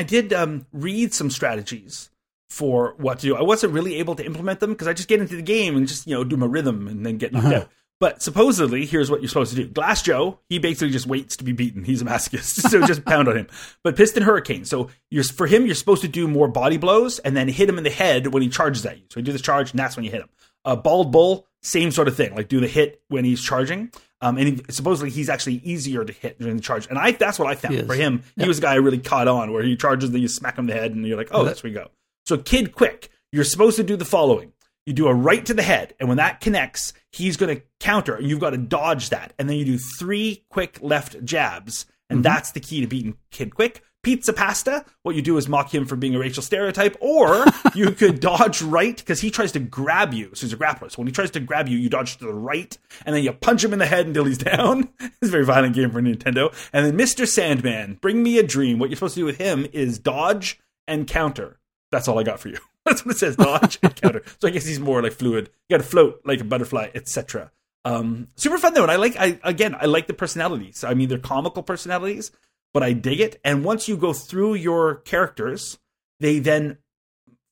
[0.00, 2.08] I did um, read some strategies
[2.48, 3.36] for what to do.
[3.36, 5.86] I wasn't really able to implement them because I just get into the game and
[5.86, 7.56] just you know do my rhythm and then get knocked Uh-huh.
[7.56, 7.68] out.
[8.00, 9.68] But supposedly, here's what you're supposed to do.
[9.68, 11.84] Glass Joe, he basically just waits to be beaten.
[11.84, 13.46] He's a masochist, so just pound on him.
[13.84, 17.36] But Piston Hurricane, so you're for him, you're supposed to do more body blows and
[17.36, 19.04] then hit him in the head when he charges at you.
[19.10, 20.30] So you do the charge, and that's when you hit him.
[20.64, 22.34] A bald bull, same sort of thing.
[22.34, 23.92] Like do the hit when he's charging.
[24.22, 26.86] Um, and he, supposedly he's actually easier to hit during the charge.
[26.88, 28.22] And I that's what I found for him.
[28.36, 30.68] He was a guy I really caught on where he charges, then you smack him
[30.68, 31.88] in the head, and you're like, oh, That- that's where you go.
[32.26, 34.52] So Kid Quick, you're supposed to do the following.
[34.86, 38.14] You do a right to the head, and when that connects, he's going to counter,
[38.14, 39.32] and you've got to dodge that.
[39.38, 43.54] And then you do three quick left jabs, and that's the key to beating Kid
[43.54, 43.82] Quick.
[44.02, 47.44] Pizza Pasta, what you do is mock him for being a racial stereotype, or
[47.74, 50.30] you could dodge right because he tries to grab you.
[50.34, 50.90] So he's a grappler.
[50.90, 53.32] So when he tries to grab you, you dodge to the right, and then you
[53.32, 54.88] punch him in the head until he's down.
[55.00, 56.54] it's a very violent game for Nintendo.
[56.72, 57.26] And then Mr.
[57.26, 58.78] Sandman, bring me a dream.
[58.78, 61.58] What you're supposed to do with him is dodge and counter.
[61.92, 62.58] That's all I got for you.
[62.86, 64.22] That's what it says, dodge and counter.
[64.38, 65.50] So I guess he's more like fluid.
[65.68, 67.52] You got to float like a butterfly, etc.
[67.84, 69.16] Um, super fun though, and I like.
[69.18, 70.84] I again, I like the personalities.
[70.84, 72.30] I mean, they're comical personalities,
[72.72, 73.40] but I dig it.
[73.44, 75.78] And once you go through your characters,
[76.18, 76.78] they then,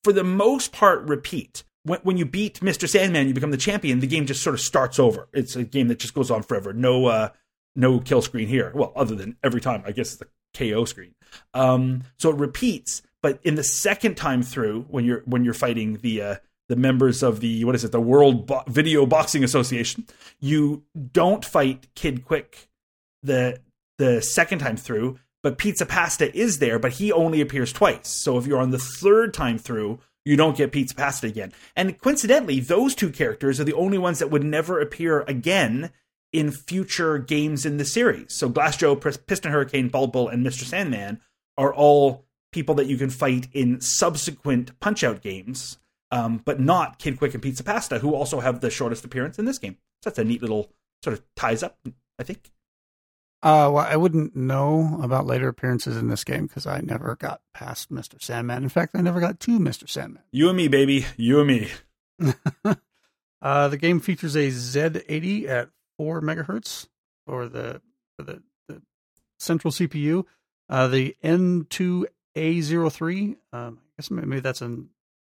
[0.05, 1.65] for the most part, repeat.
[1.85, 2.89] When, when you beat Mr.
[2.89, 4.01] Sandman, you become the champion.
[4.01, 5.29] The game just sort of starts over.
[5.33, 6.73] It's a game that just goes on forever.
[6.73, 7.31] No, uh,
[7.75, 8.73] no kill screen here.
[8.75, 11.15] Well, other than every time, I guess it's the KO screen.
[11.55, 13.03] Um, so it repeats.
[13.23, 16.37] But in the second time through, when you're when you're fighting the uh,
[16.69, 20.07] the members of the what is it, the World Bo- Video Boxing Association,
[20.39, 22.69] you don't fight Kid Quick
[23.23, 23.61] the
[23.99, 28.09] the second time through, but Pizza Pasta is there, but he only appears twice.
[28.09, 31.53] So if you're on the third time through, you don't get Pizza Pasta again.
[31.77, 35.91] And coincidentally, those two characters are the only ones that would never appear again
[36.33, 38.35] in future games in the series.
[38.35, 40.65] So Glass Joe, Piston Hurricane, Bald Bull, and Mr.
[40.65, 41.21] Sandman
[41.57, 45.79] are all people that you can fight in subsequent Punch Out games,
[46.11, 49.45] um, but not Kid Quick and Pizza Pasta, who also have the shortest appearance in
[49.45, 49.77] this game.
[50.03, 50.71] So that's a neat little
[51.03, 51.79] sort of ties up,
[52.19, 52.51] I think.
[53.41, 57.41] Uh, well, I wouldn't know about later appearances in this game because I never got
[57.55, 58.21] past Mr.
[58.21, 58.65] Sandman.
[58.65, 59.89] In fact, I never got to Mr.
[59.89, 60.25] Sandman.
[60.33, 61.07] You and me, baby.
[61.17, 61.71] You and me.
[63.41, 66.89] uh, the game features a Z80 at four megahertz
[67.27, 67.81] for the
[68.17, 68.83] for the, the
[69.39, 70.25] central CPU.
[70.69, 73.37] Uh, the N2A03.
[73.53, 74.83] Um, I guess maybe that's a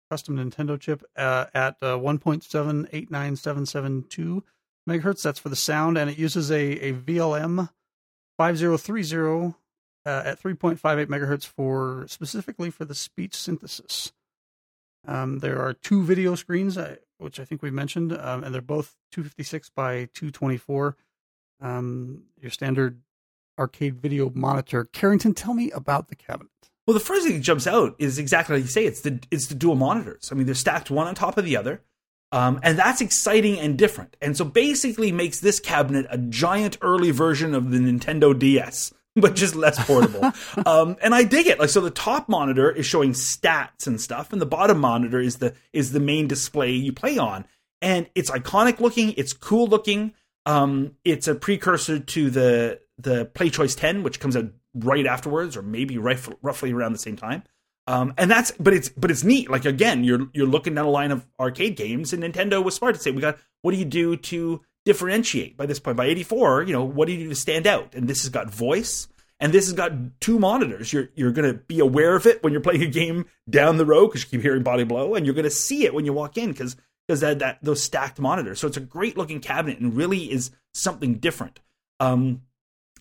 [0.09, 4.41] custom Nintendo chip uh, at uh, 1.789772
[4.89, 5.21] megahertz.
[5.21, 7.67] That's for the sound, and it uses a, a VLM
[8.39, 9.55] 5030
[10.05, 14.13] uh, at 3.58 megahertz for specifically for the speech synthesis.
[15.05, 18.61] Um, there are two video screens, uh, which I think we mentioned, um, and they're
[18.61, 20.95] both 256 by 224.
[21.59, 23.01] Um, your standard
[23.59, 24.85] arcade video monitor.
[24.85, 26.49] Carrington, tell me about the cabinet.
[26.87, 28.85] Well, the first thing that jumps out is exactly like you say.
[28.85, 30.29] It's the it's the dual monitors.
[30.31, 31.81] I mean, they're stacked one on top of the other,
[32.31, 34.15] um, and that's exciting and different.
[34.21, 39.35] And so basically, makes this cabinet a giant early version of the Nintendo DS, but
[39.35, 40.31] just less portable.
[40.65, 41.59] um, and I dig it.
[41.59, 45.37] Like so, the top monitor is showing stats and stuff, and the bottom monitor is
[45.37, 47.45] the is the main display you play on.
[47.81, 49.13] And it's iconic looking.
[49.17, 50.13] It's cool looking.
[50.45, 55.55] Um, it's a precursor to the the Play Choice 10, which comes out right afterwards,
[55.55, 57.43] or maybe right, roughly around the same time.
[57.89, 59.49] Um, and that's but it's but it's neat.
[59.49, 62.95] Like again, you're you're looking down a line of arcade games, and Nintendo was smart
[62.95, 66.63] to say we got what do you do to differentiate by this point by 84
[66.63, 69.09] you know what do you do to stand out and this has got voice
[69.39, 72.53] and this has got two monitors you're you're going to be aware of it when
[72.53, 75.35] you're playing a game down the road because you keep hearing body blow and you're
[75.35, 78.57] going to see it when you walk in because because that, that those stacked monitors
[78.57, 81.59] so it's a great looking cabinet and really is something different
[81.99, 82.41] um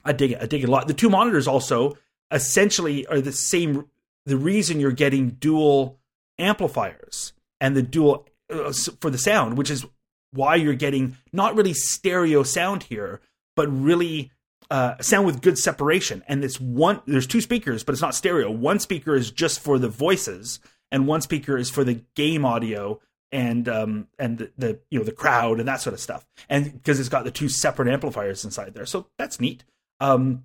[0.05, 0.39] I dig it.
[0.41, 0.89] I dig it a lot.
[0.89, 1.97] The two monitors also
[2.30, 3.86] essentially are the same.
[4.28, 5.98] The reason you're getting dual
[6.38, 9.84] amplifiers and the dual uh, for the sound, which is
[10.32, 13.20] why you're getting not really stereo sound here,
[13.56, 14.30] but really
[14.70, 16.22] uh, sound with good separation.
[16.28, 17.00] And it's one.
[17.06, 18.50] There's two speakers, but it's not stereo.
[18.50, 20.60] One speaker is just for the voices,
[20.92, 23.00] and one speaker is for the game audio
[23.30, 26.26] and um and the, the you know the crowd and that sort of stuff.
[26.48, 29.64] And because it's got the two separate amplifiers inside there, so that's neat
[30.00, 30.44] um,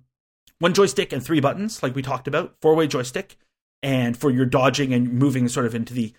[0.58, 3.36] one joystick and three buttons, like we talked about, four way joystick,
[3.84, 6.14] and for your dodging and moving sort of into the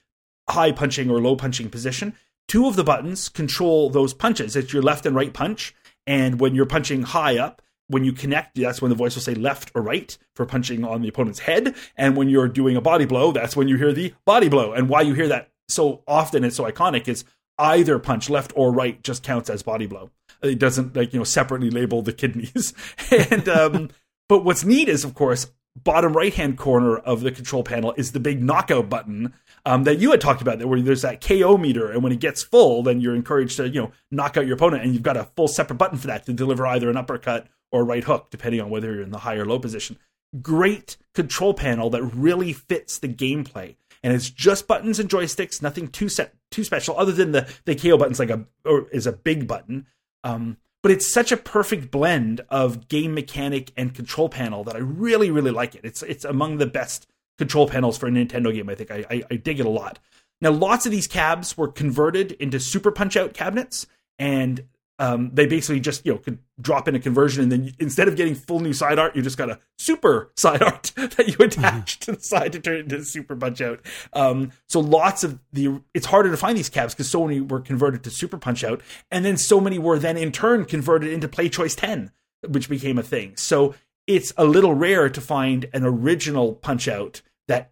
[0.48, 2.16] high punching or low punching position.
[2.48, 4.56] Two of the buttons control those punches.
[4.56, 5.74] It's your left and right punch.
[6.06, 9.34] And when you're punching high up, when you connect, that's when the voice will say
[9.34, 11.76] left or right for punching on the opponent's head.
[11.98, 14.72] And when you're doing a body blow, that's when you hear the body blow.
[14.74, 17.26] And why you hear that so often and so iconic is
[17.58, 20.12] either punch, left or right, just counts as body blow.
[20.44, 22.74] It doesn't like you know separately label the kidneys.
[23.32, 23.90] and um,
[24.30, 28.12] but what's neat is of course bottom right hand corner of the control panel is
[28.12, 29.34] the big knockout button
[29.66, 32.44] um, that you had talked about where there's that KO meter and when it gets
[32.44, 35.30] full then you're encouraged to you know knock out your opponent and you've got a
[35.36, 38.70] full separate button for that to deliver either an uppercut or right hook depending on
[38.70, 39.98] whether you're in the high or low position.
[40.42, 45.88] Great control panel that really fits the gameplay and it's just buttons and joysticks, nothing
[45.88, 48.46] too set too special other than the the KO button's like a
[48.92, 49.88] is a big button.
[50.24, 54.78] Um, but it's such a perfect blend of game mechanic and control panel that I
[54.78, 55.82] really, really like it.
[55.84, 57.08] It's it's among the best
[57.40, 58.70] control panels for a Nintendo game.
[58.70, 59.98] I think I, I, I dig it a lot.
[60.42, 63.88] Now, lots of these cabs were converted into Super Punch Out cabinets,
[64.20, 64.66] and
[64.98, 68.16] um, they basically just you know could drop in a conversion, and then instead of
[68.16, 72.00] getting full new side art, you just got a super side art that you attach
[72.02, 73.80] to the side to turn it into super punch out.
[74.14, 77.62] Um, so lots of the it's harder to find these cabs because so many were
[77.62, 78.82] converted to super punch out,
[79.12, 82.12] and then so many were then in turn converted into Play Choice Ten,
[82.48, 83.36] which became a thing.
[83.36, 83.76] So
[84.08, 87.72] it's a little rare to find an original punch out that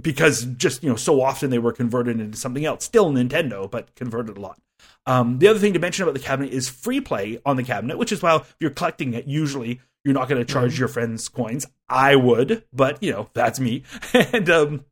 [0.00, 3.94] because just you know so often they were converted into something else still nintendo but
[3.94, 4.60] converted a lot
[5.06, 7.98] um, the other thing to mention about the cabinet is free play on the cabinet
[7.98, 11.28] which is while if you're collecting it usually You're not going to charge your friends
[11.28, 11.66] coins.
[11.88, 13.82] I would, but you know that's me.
[14.12, 14.84] and um,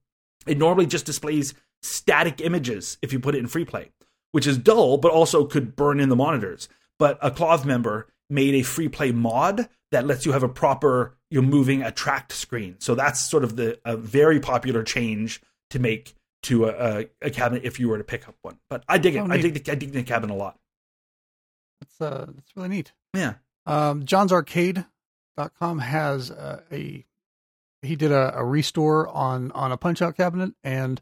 [0.44, 1.54] it normally just displays
[1.84, 3.92] static images if you put it in free play,
[4.32, 6.68] which is dull, but also could burn in the monitors.
[6.98, 11.16] But a KLOV member made a free play mod that lets you have a proper
[11.30, 12.74] you're moving attract screen.
[12.80, 17.30] So that's sort of the a very popular change to make to a, a, a
[17.30, 18.58] cabinet if you were to pick up one.
[18.70, 19.20] But I dig it.
[19.20, 20.58] Oh, I dig the, I dig the cabinet a lot.
[21.80, 22.92] That's uh, that's really neat.
[23.14, 23.34] Yeah.
[23.66, 27.04] Um, John'sArcade.com has uh, a
[27.82, 31.00] he did a, a restore on on a punch out cabinet and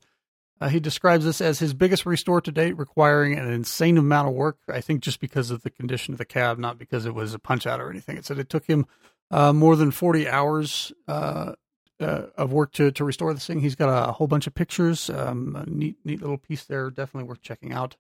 [0.60, 4.34] uh, he describes this as his biggest restore to date requiring an insane amount of
[4.34, 7.34] work i think just because of the condition of the cab not because it was
[7.34, 8.86] a punch out or anything it said it took him
[9.30, 11.52] uh, more than 40 hours uh,
[12.02, 15.08] uh, of work to, to restore this thing he's got a whole bunch of pictures
[15.10, 17.96] um, a neat neat little piece there definitely worth checking out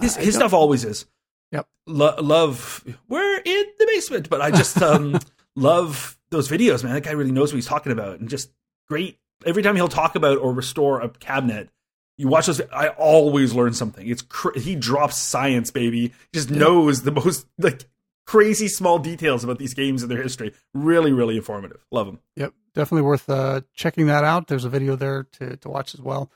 [0.00, 1.06] His, his stuff always is.
[1.52, 1.68] Yep.
[1.86, 2.84] Lo- love.
[3.08, 5.18] We're in the basement, but I just um,
[5.56, 6.94] love those videos, man.
[6.94, 8.50] That guy really knows what he's talking about, and just
[8.88, 9.18] great.
[9.44, 11.68] Every time he'll talk about or restore a cabinet,
[12.16, 12.60] you watch those.
[12.72, 14.06] I always learn something.
[14.06, 16.02] It's cr- he drops science, baby.
[16.02, 17.84] He just knows the most like
[18.26, 20.52] crazy small details about these games and their history.
[20.74, 21.84] Really, really informative.
[21.90, 22.20] Love them.
[22.36, 24.48] Yep, definitely worth uh, checking that out.
[24.48, 26.30] There's a video there to, to watch as well.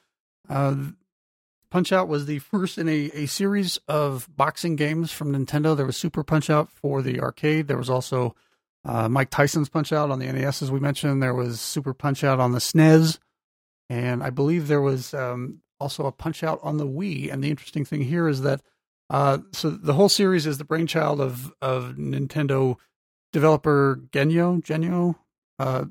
[0.48, 0.76] Uh,
[1.70, 5.76] Punch Out was the first in a, a series of boxing games from Nintendo.
[5.76, 7.66] There was Super Punch Out for the arcade.
[7.66, 8.36] There was also
[8.84, 11.20] uh, Mike Tyson's Punch Out on the NES, as we mentioned.
[11.20, 13.18] There was Super Punch Out on the SNES.
[13.90, 17.32] And I believe there was um, also a Punch Out on the Wii.
[17.32, 18.60] And the interesting thing here is that
[19.10, 22.76] uh, so the whole series is the brainchild of, of Nintendo
[23.32, 25.16] developer Genyo, Genyo
[25.58, 25.84] uh,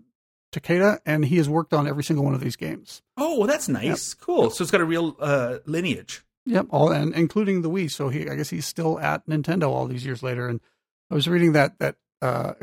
[0.51, 3.01] Takeda, and he has worked on every single one of these games.
[3.17, 4.13] Oh, well, that's nice.
[4.13, 4.49] Cool.
[4.49, 6.23] So it's got a real uh, lineage.
[6.45, 7.89] Yep, all and including the Wii.
[7.89, 10.47] So he, I guess he's still at Nintendo all these years later.
[10.47, 10.59] And
[11.09, 12.53] I was reading that that uh,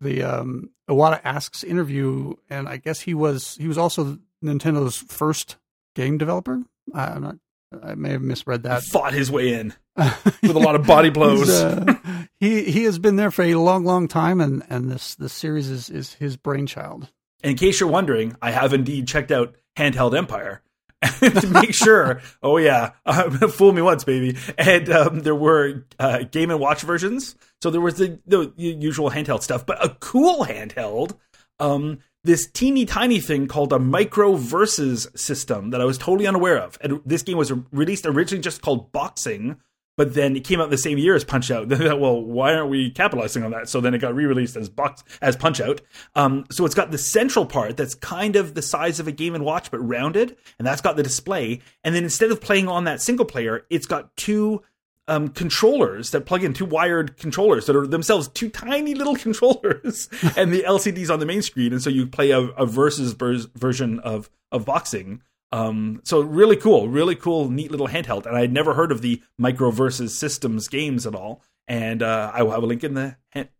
[0.00, 5.56] the um, Iwata asks interview, and I guess he was he was also Nintendo's first
[5.94, 6.62] game developer.
[6.92, 7.36] I'm not.
[7.82, 8.82] I may have misread that.
[8.82, 11.48] Fought his way in with a lot of body blows.
[11.48, 11.94] Uh,
[12.38, 15.68] he he has been there for a long, long time, and and this this series
[15.70, 17.08] is is his brainchild.
[17.42, 20.62] in case you're wondering, I have indeed checked out Handheld Empire
[21.20, 22.20] to make sure.
[22.42, 24.36] Oh yeah, uh, fool me once, baby.
[24.58, 29.10] And um, there were uh, Game and Watch versions, so there was the, the usual
[29.10, 31.16] handheld stuff, but a cool handheld.
[31.58, 36.58] Um, this teeny tiny thing called a micro versus system that I was totally unaware
[36.58, 36.78] of.
[36.80, 39.56] And this game was released originally just called Boxing,
[39.96, 41.68] but then it came out the same year as Punch Out.
[41.68, 43.68] Thought, well, why aren't we capitalizing on that?
[43.68, 45.80] So then it got re-released as Box as Punch Out.
[46.14, 49.34] Um, so it's got the central part that's kind of the size of a Game
[49.34, 51.60] and Watch but rounded, and that's got the display.
[51.84, 54.62] And then instead of playing on that single player, it's got two
[55.10, 60.08] um, controllers that plug in, two wired controllers that are themselves two tiny little controllers,
[60.36, 61.72] and the LCDs on the main screen.
[61.72, 65.22] And so you play a, a versus vers- version of of boxing.
[65.52, 68.24] Um, so really cool, really cool, neat little handheld.
[68.24, 71.42] And I had never heard of the Micro versus Systems games at all.
[71.66, 73.16] And uh, I will have a link in the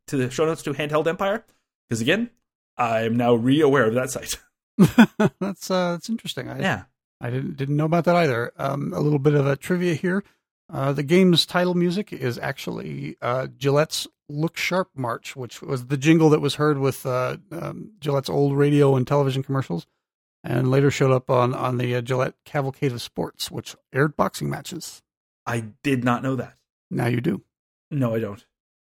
[0.06, 1.44] to the show notes to Handheld Empire
[1.88, 2.30] because again,
[2.76, 4.36] I'm now re-aware of that site.
[5.40, 6.48] that's uh, that's interesting.
[6.48, 6.82] I, yeah,
[7.20, 8.52] I didn't didn't know about that either.
[8.56, 10.22] Um, a little bit of a trivia here.
[10.72, 15.96] Uh, the game's title music is actually uh, Gillette's "Look Sharp" march, which was the
[15.96, 19.86] jingle that was heard with uh, um, Gillette's old radio and television commercials,
[20.44, 24.48] and later showed up on on the uh, Gillette Cavalcade of Sports, which aired boxing
[24.48, 25.02] matches.
[25.46, 26.54] I did not know that.
[26.90, 27.42] Now you do.
[27.90, 28.44] No, I don't.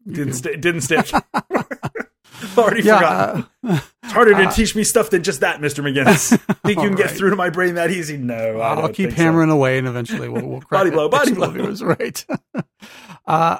[0.04, 0.38] You didn't do.
[0.38, 1.10] st- didn't stick.
[2.58, 3.80] Already Yeah, forgotten.
[4.10, 5.82] It's harder to uh, teach me stuff than just that, Mr.
[5.84, 6.36] McGinnis.
[6.66, 8.16] think you can get through to my brain that easy?
[8.16, 9.22] No, I'll keep think so.
[9.24, 11.50] hammering away, and eventually we'll, we'll crack Body blow, body blow.
[11.66, 12.24] was right?
[12.54, 12.62] uh,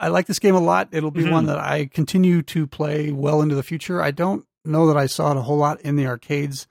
[0.01, 0.89] I like this game a lot.
[0.93, 1.33] It'll be Mhm.
[1.33, 4.03] one that I continue to play well into the future.
[4.03, 6.67] I don't know that I saw it a whole lot in the arcades.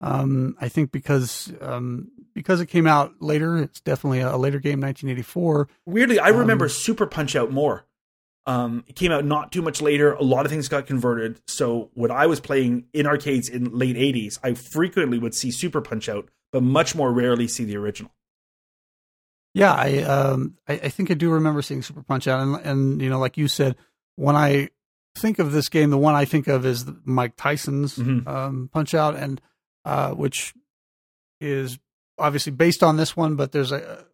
[0.00, 4.80] Um, I think because um, because it came out later, it's definitely a, later game,
[4.80, 5.68] 1984.
[5.86, 7.86] Weirdly, I remember Um, Super Punch Out more.
[8.46, 10.12] Um, it came out not too much later.
[10.12, 11.40] A lot of things got converted.
[11.48, 15.80] So when I was playing in arcades in late '80s, I frequently would see Super
[15.80, 18.12] Punch Out, but much more rarely see the original.
[19.54, 23.00] Yeah, I um I, I think I do remember seeing Super Punch Out, and and
[23.02, 23.76] you know, like you said,
[24.16, 24.68] when I
[25.16, 28.26] think of this game, the one I think of is Mike Tyson's Mhm.
[28.26, 29.40] um, Punch Out, and
[29.84, 30.54] uh, which
[31.40, 31.78] is
[32.18, 34.04] obviously based on this one, but there's a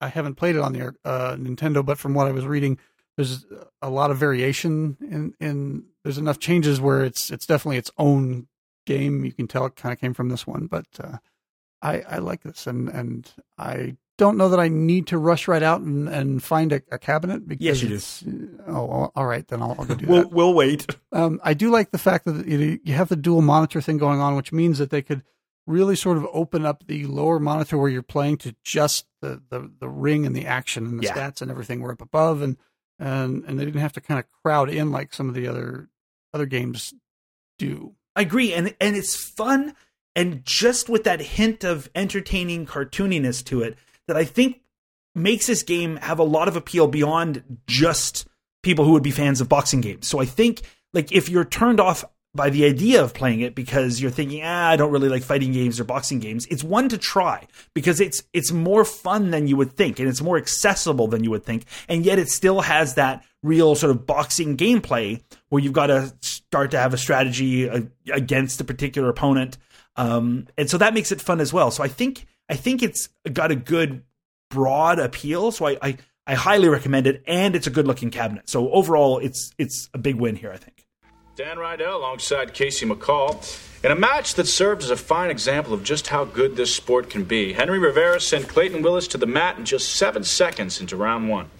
[0.00, 2.78] I haven't played it on the uh, Nintendo, but from what I was reading,
[3.16, 3.44] there's
[3.82, 8.48] a lot of variation in in there's enough changes where it's it's definitely its own
[8.86, 9.24] game.
[9.24, 11.18] You can tell it kind of came from this one, but uh,
[11.82, 15.62] I I like this, and and I don't know that I need to rush right
[15.62, 17.48] out and, and find a, a cabinet.
[17.48, 18.58] Because Yes, you do.
[18.68, 20.32] Oh, all right, then I'll, I'll go do We'll that.
[20.32, 20.86] we'll wait.
[21.10, 24.20] Um, I do like the fact that you, you have the dual monitor thing going
[24.20, 25.22] on, which means that they could
[25.66, 29.70] really sort of open up the lower monitor where you're playing to just the, the,
[29.80, 31.14] the ring and the action and the Yeah.
[31.14, 32.56] stats and everything were up above, and
[32.98, 35.88] and and they didn't have to kind of crowd in like some of the other
[36.32, 36.94] other games
[37.58, 37.94] do.
[38.16, 39.74] I agree, and and it's fun,
[40.14, 43.76] and just with that hint of entertaining cartooniness to it,
[44.06, 44.60] that I think
[45.14, 48.26] makes this game have a lot of appeal beyond just
[48.62, 50.08] people who would be fans of boxing games.
[50.08, 52.04] So I think like if you're turned off
[52.34, 55.52] by the idea of playing it because you're thinking, ah, I don't really like fighting
[55.52, 59.56] games or boxing games, it's one to try because it's it's more fun than you
[59.56, 62.94] would think and it's more accessible than you would think, and yet it still has
[62.94, 67.68] that real sort of boxing gameplay where you've got to start to have a strategy
[67.68, 67.82] uh,
[68.12, 69.58] against a particular opponent,
[69.96, 71.70] um, and so that makes it fun as well.
[71.70, 74.02] So I think I think it's got a good
[74.50, 75.52] broad appeal.
[75.52, 78.48] So I, I I highly recommend it, and it's a good looking cabinet.
[78.48, 80.50] So overall, it's it's a big win here.
[80.50, 80.73] I think.
[81.36, 83.42] Dan Rydell alongside Casey McCall.
[83.82, 87.10] In a match that served as a fine example of just how good this sport
[87.10, 90.96] can be, Henry Rivera sent Clayton Willis to the mat in just seven seconds into
[90.96, 91.50] round one.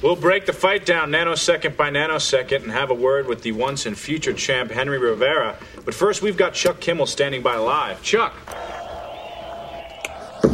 [0.00, 3.84] We'll break the fight down nanosecond by nanosecond and have a word with the once
[3.84, 5.56] and future champ Henry Rivera.
[5.84, 8.00] But first, we've got Chuck Kimmel standing by live.
[8.04, 8.32] Chuck,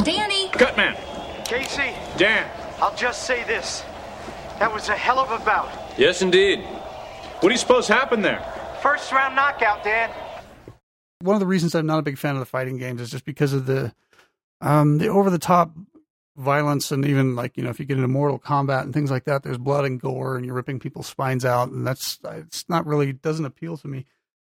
[0.02, 0.48] Danny!
[0.48, 0.96] Cutman,
[1.44, 2.50] Casey, Dan.
[2.80, 3.84] I'll just say this.
[4.58, 5.70] That was a hell of a bout.
[5.98, 6.60] Yes, indeed.
[6.60, 8.42] What do you suppose happened there?
[8.82, 10.10] First round knockout, Dan.
[11.20, 13.24] One of the reasons I'm not a big fan of the fighting games is just
[13.24, 13.92] because of the
[14.60, 15.72] um, the over the top
[16.36, 19.24] violence and even like you know if you get into Mortal Kombat and things like
[19.24, 22.84] that, there's blood and gore and you're ripping people's spines out, and that's it's not
[22.86, 24.04] really doesn't appeal to me.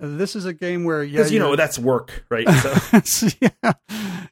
[0.02, 2.50] Uh, This is a game where yeah, you know you're- that's work, right?
[3.06, 3.74] So yeah,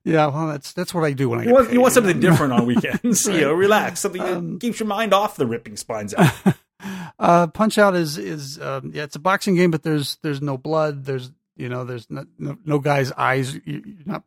[0.04, 0.26] yeah.
[0.28, 2.20] Well, that's that's what I do when I you get want, paid, you want something
[2.20, 2.30] know?
[2.32, 3.28] different on weekends.
[3.28, 6.34] You know, relax, something Um, that keeps your mind off the ripping spines out.
[7.20, 10.58] uh, Punch Out is is um, yeah, it's a boxing game, but there's there's no
[10.58, 11.06] blood.
[11.06, 13.54] There's you know there's no no, no guy's eyes.
[13.54, 14.24] You, you're not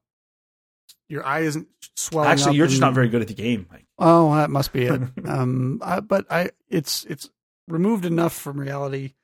[1.09, 2.31] your eye isn't swelling.
[2.31, 3.67] Actually, you're just not very good at the game.
[3.71, 5.01] Like, Oh, that must be it.
[5.27, 7.31] um, I, but I it's it's
[7.69, 9.15] removed enough from reality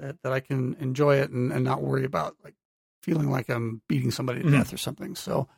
[0.00, 2.54] that, that I can enjoy it and, and not worry about like
[3.02, 4.52] feeling like I'm beating somebody to Mhm.
[4.52, 5.14] death or something.
[5.14, 5.48] So.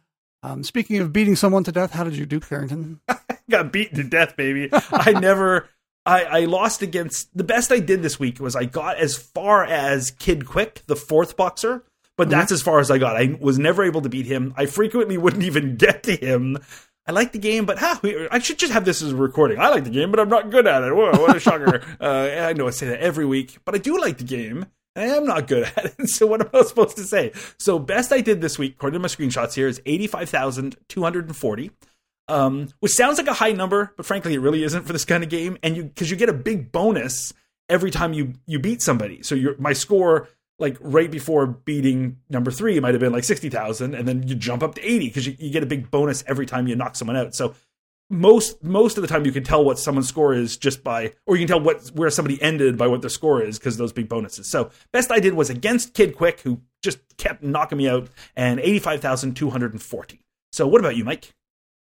[0.43, 3.01] Um, speaking of beating someone to death, how did you do, Carrington?
[3.51, 4.69] got beaten to death, baby.
[4.93, 5.71] I never.
[6.07, 9.65] I, I lost against the best I did this week was I got as far
[9.65, 11.85] as Kid Quick, the fourth boxer,
[12.17, 12.39] but mm-hmm.
[12.39, 13.17] that's as far as I got.
[13.17, 14.53] I was never able to beat him.
[14.57, 16.59] I frequently wouldn't even get to him.
[17.07, 19.59] I like the game, but ha, huh, I should just have this as a recording.
[19.59, 20.95] I like the game, but I'm not good at it.
[20.95, 21.83] Whoa, what a shocker.
[22.01, 24.67] Uh, I know I say that every week, but I do like the game.
[24.97, 25.95] I am not good at it.
[26.09, 27.33] So what am I supposed to say?
[27.59, 31.71] So best I did this week, according to my screenshots here, is 85,240
[32.29, 35.23] um, which sounds like a high number, but frankly, it really isn't for this kind
[35.23, 35.59] of game.
[35.63, 37.33] And you because you get a big bonus
[37.69, 39.23] every time you you beat somebody.
[39.23, 43.51] So your my score like right before beating number three might have been like sixty
[43.51, 46.25] thousand, and then you jump up to eighty because you, you get a big bonus
[46.27, 47.35] every time you knock someone out.
[47.35, 47.55] So
[48.11, 51.37] most most of the time you can tell what someone's score is just by or
[51.37, 54.09] you can tell what where somebody ended by what their score is because those big
[54.09, 58.09] bonuses so best i did was against kid quick who just kept knocking me out
[58.37, 60.21] and 85240
[60.53, 61.33] so what about you mike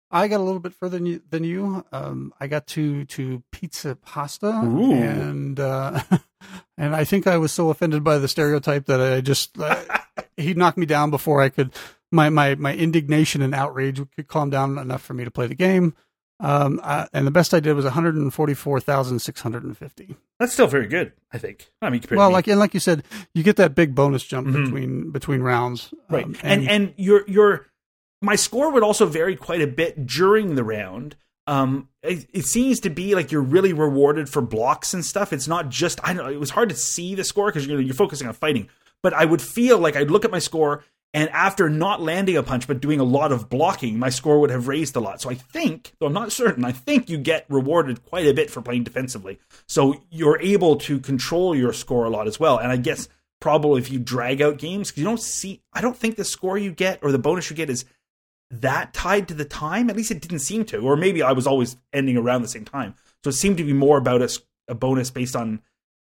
[0.09, 1.21] I got a little bit further than you.
[1.29, 1.85] Than you.
[1.91, 4.93] Um, I got to to pizza pasta, Ooh.
[4.93, 6.01] and uh,
[6.77, 9.83] and I think I was so offended by the stereotype that I just uh,
[10.37, 11.73] he knocked me down before I could.
[12.11, 15.55] My my my indignation and outrage could calm down enough for me to play the
[15.55, 15.93] game.
[16.39, 19.41] Um, uh, and the best I did was one hundred and forty four thousand six
[19.41, 20.15] hundred and fifty.
[20.39, 23.03] that's still very good i think i mean Well, like and like you said,
[23.33, 24.63] you get that big bonus jump Mhm.
[24.65, 27.65] between between rounds, right Um, and and your your
[28.22, 31.15] my score would also vary quite a bit during the round.
[31.45, 35.32] Um it, it seems to be like you're really rewarded for blocks and stuff.
[35.34, 37.82] It's not just i don't know it was hard to see the score because you're,
[37.82, 38.70] you're focusing on fighting.
[39.03, 42.43] But i would feel like i'd look at my score and after not landing a
[42.43, 45.22] punch but doing a lot of blocking my score would have raised a lot.
[45.22, 48.49] So i think though i'm not certain i think you get rewarded quite a bit
[48.51, 49.39] for playing defensively.
[49.68, 52.57] So you're able to control your score a lot as well.
[52.57, 53.07] And i guess
[53.39, 56.57] probably if you drag out games 'cause you don't see i don't think the score
[56.57, 57.86] you get or the bonus you get is
[58.51, 59.89] that tied to the time?
[59.89, 62.65] At least it didn't seem to or maybe i was always ending around the same
[62.65, 62.95] time.
[63.23, 64.21] So it seemed to be more about
[64.67, 65.61] a bonus based on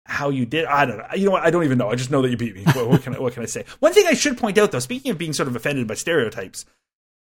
[0.05, 1.07] how you did i don't know.
[1.14, 1.43] You know what?
[1.45, 1.89] I don't even know.
[1.91, 2.64] I just know that you beat me.
[2.64, 3.64] What, what can I, what can i say?
[3.80, 6.64] One thing i should point out though speaking of being sort of offended by stereotypes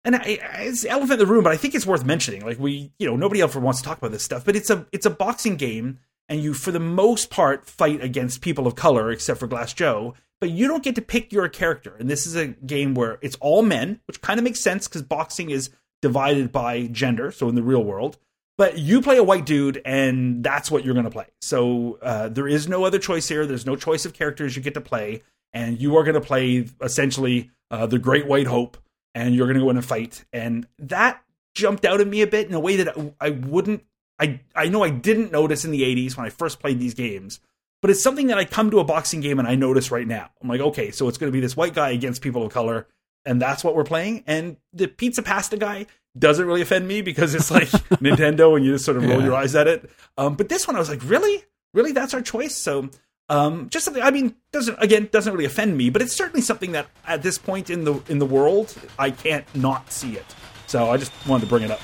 [0.04, 2.44] and I- it's elephant in the room, but I think it's worth mentioning.
[2.44, 4.86] Like we, you know, nobody ever wants to talk about this stuff, but it's a
[4.92, 5.98] it's a boxing game,
[6.28, 10.14] and you, for the most part, fight against people of color, except for Glass Joe.
[10.40, 13.36] But you don't get to pick your character, and this is a game where it's
[13.36, 15.70] all men, which kind of makes sense because boxing is
[16.02, 18.18] divided by gender, so in the real world.
[18.56, 21.26] But you play a white dude, and that's what you're going to play.
[21.40, 23.46] So uh, there is no other choice here.
[23.46, 25.22] There's no choice of characters you get to play,
[25.52, 28.76] and you are going to play essentially uh, the Great White Hope,
[29.14, 30.24] and you're going to go in and fight.
[30.32, 31.22] And that
[31.54, 33.84] jumped out at me a bit in a way that I wouldn't.
[34.18, 37.40] I I know I didn't notice in the '80s when I first played these games,
[37.82, 40.30] but it's something that I come to a boxing game and I notice right now.
[40.42, 42.86] I'm like, okay, so it's going to be this white guy against people of color,
[43.26, 44.24] and that's what we're playing.
[44.26, 45.86] And the pizza pasta guy
[46.16, 47.68] doesn't really offend me because it's like
[48.00, 49.24] Nintendo and you just sort of roll Yeah.
[49.24, 49.90] your eyes at it.
[50.16, 51.42] Um, but this one, I was like, really,
[51.72, 52.54] really, that's our choice.
[52.54, 52.88] So
[53.28, 54.02] um, just something.
[54.02, 57.36] I mean, doesn't again doesn't really offend me, but it's certainly something that at this
[57.38, 60.26] point in the in the world, I can't not see it.
[60.68, 61.80] So I just wanted to bring it up.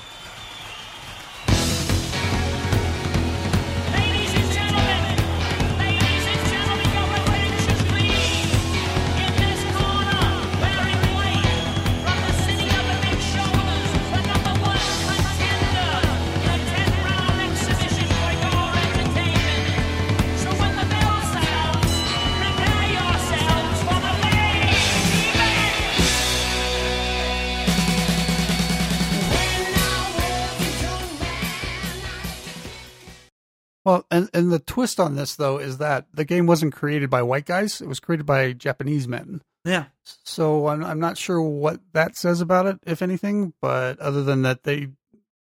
[33.85, 37.23] Well, and, and the twist on this though is that the game wasn't created by
[37.23, 39.43] white guys; it was created by Japanese men.
[39.65, 39.87] Yeah,
[40.25, 43.53] So I'm I'm not sure what that says about it, if anything.
[43.61, 44.89] But other than that, they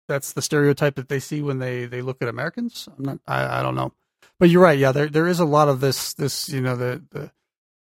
[0.07, 2.87] that's the stereotype that they see when they they look at Americans.
[2.97, 3.19] I'm not.
[3.27, 3.93] I, I don't know.
[4.39, 4.77] But you're right.
[4.79, 7.31] Yeah, there there is a lot of this this you know the the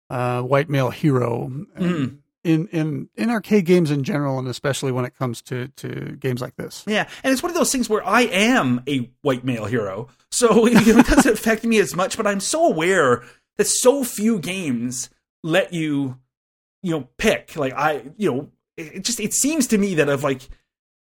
[0.09, 2.17] uh, white male hero Mhm.
[2.45, 6.41] In in in arcade games in general, and especially when it comes to to games
[6.41, 6.83] like this.
[6.87, 10.67] Yeah, and it's one of those things where I am a white male hero, so
[10.67, 12.15] you know, it doesn't affect me as much.
[12.15, 13.23] But I'm so aware
[13.57, 15.09] that so few games
[15.43, 16.19] let you,
[16.83, 17.55] you know, pick.
[17.55, 20.47] Like I, you know, it, just it seems to me that of like.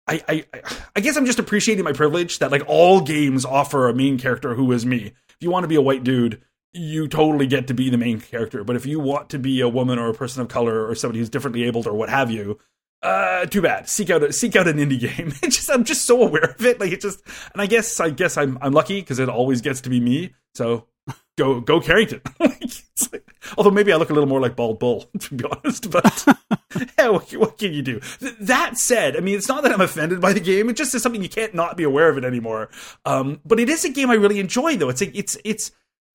[0.09, 0.63] I, I
[0.97, 4.55] I guess I'm just appreciating my privilege that like all games offer a main character
[4.55, 5.13] who is me.
[5.29, 6.43] If you want to be a white dude,
[6.73, 8.63] you totally get to be the main character.
[8.65, 11.19] But if you want to be a woman or a person of color or somebody
[11.19, 12.59] who's differently abled or what have you,
[13.03, 13.89] uh, too bad.
[13.89, 15.33] Seek out a, seek out an indie game.
[15.45, 16.79] Just I'm just so aware of it.
[16.81, 17.21] Like it just,
[17.53, 20.35] and I guess I guess I'm I'm lucky because it always gets to be me.
[20.55, 20.87] So
[21.39, 22.21] go go Carrington.
[22.39, 22.61] Like,
[23.13, 25.91] like- although maybe I look a little more like bald bull to be honest.
[25.91, 26.25] But
[26.99, 28.01] yeah, what, what can you do?
[28.21, 30.69] Th- that said, I mean, it's not that I'm offended by the game.
[30.69, 32.69] It just is something you can't not be aware of it anymore.
[33.07, 34.91] Um, but it is a game I really enjoy though.
[34.91, 35.73] It's a, it's it's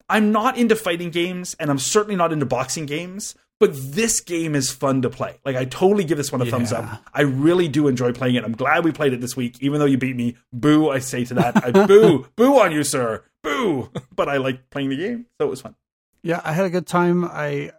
[0.09, 3.35] I'm not into fighting games, and I'm certainly not into boxing games.
[3.57, 5.39] But this game is fun to play.
[5.45, 7.01] Like I totally give this one a thumbs up.
[7.13, 8.43] I really do enjoy playing it.
[8.43, 10.35] I'm glad we played it this week, even though you beat me.
[10.51, 10.89] Boo!
[10.89, 11.63] I say to that.
[11.63, 13.23] I boo, boo on you, sir.
[13.43, 13.89] Boo!
[14.13, 15.75] But I like playing the game, so it was fun.
[16.21, 17.23] Yeah, I had a good time.
[17.23, 17.71] I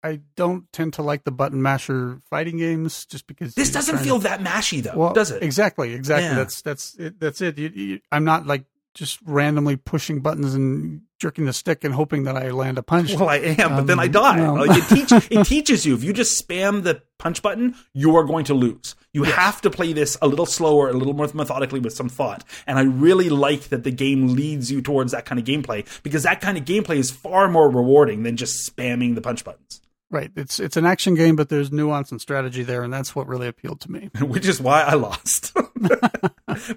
[0.00, 4.18] I don't tend to like the button masher fighting games just because This doesn't feel
[4.18, 5.42] to- that mashy though, well, does it?
[5.42, 6.28] Exactly, exactly.
[6.28, 6.34] Yeah.
[6.36, 7.58] That's that's it, that's it.
[7.58, 8.64] You, you, I'm not like
[8.96, 13.14] just randomly pushing buttons and jerking the stick and hoping that I land a punch.
[13.14, 14.36] Well, I am, but then I Um, die.
[14.36, 14.54] no.
[14.54, 18.24] Like it, teach, it teaches you if you just spam the punch button, you are
[18.24, 18.94] going to lose.
[19.12, 22.42] You have to play this a little slower, a little more methodically with some thought.
[22.66, 26.22] And I really like that the game leads you towards that kind of gameplay because
[26.24, 29.80] that kind of gameplay is far more rewarding than just spamming the punch buttons.
[30.10, 30.30] Right.
[30.36, 33.48] It's it's an action game, but there's nuance and strategy there, and that's what really
[33.48, 34.10] appealed to me.
[34.20, 35.52] Which is why I lost,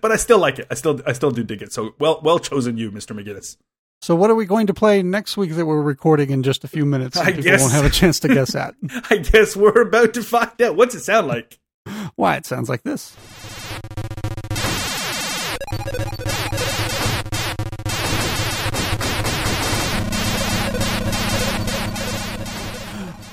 [0.01, 0.67] but I still like it.
[0.71, 1.71] I still, I still do dig it.
[1.71, 3.57] So well, well chosen, you, Mister McGinnis.
[4.01, 6.67] So, what are we going to play next week that we're recording in just a
[6.67, 7.17] few minutes?
[7.17, 8.73] I guess- won't have a chance to guess at.
[9.09, 10.75] I guess we're about to find out.
[10.75, 11.59] What's it sound like?
[12.15, 12.37] Why?
[12.37, 13.15] It sounds like this.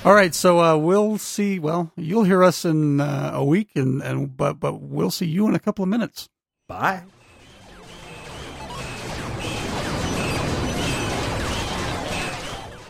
[0.05, 1.59] All right, so uh, we'll see.
[1.59, 5.47] Well, you'll hear us in uh, a week, and, and but but we'll see you
[5.47, 6.29] in a couple of minutes.
[6.67, 7.03] Bye.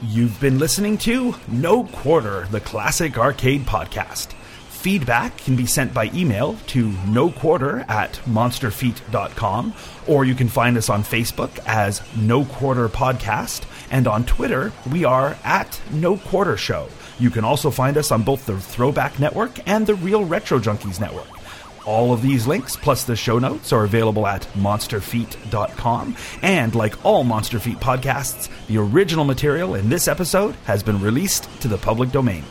[0.03, 4.35] You've been listening to No Quarter, the classic arcade podcast.
[4.77, 9.73] Feedback can be sent by email to no quarter at monsterfeet.com,
[10.07, 15.03] or you can find us on Facebook as No Quarter Podcast, and on Twitter, we
[15.03, 16.87] are at No Quarter Show.
[17.17, 21.01] You can also find us on both the Throwback Network and the Real Retro Junkies
[21.01, 21.27] Network.
[21.85, 26.15] All of these links, plus the show notes, are available at monsterfeet.com.
[26.43, 31.49] And like all Monster Feet podcasts, the original material in this episode has been released
[31.61, 32.43] to the public domain.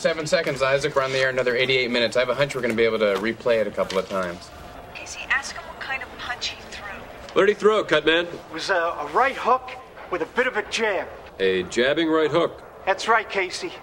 [0.00, 0.96] 47 seconds, Isaac.
[0.96, 2.16] We're on the air another 88 minutes.
[2.16, 4.08] I have a hunch we're going to be able to replay it a couple of
[4.08, 4.48] times.
[4.94, 6.86] Casey, ask him what kind of punch he threw.
[7.34, 8.24] What did he throw, Cutman?
[8.24, 9.72] It was a, a right hook
[10.10, 11.06] with a bit of a jab.
[11.38, 12.62] A jabbing right hook.
[12.86, 13.74] That's right, Casey.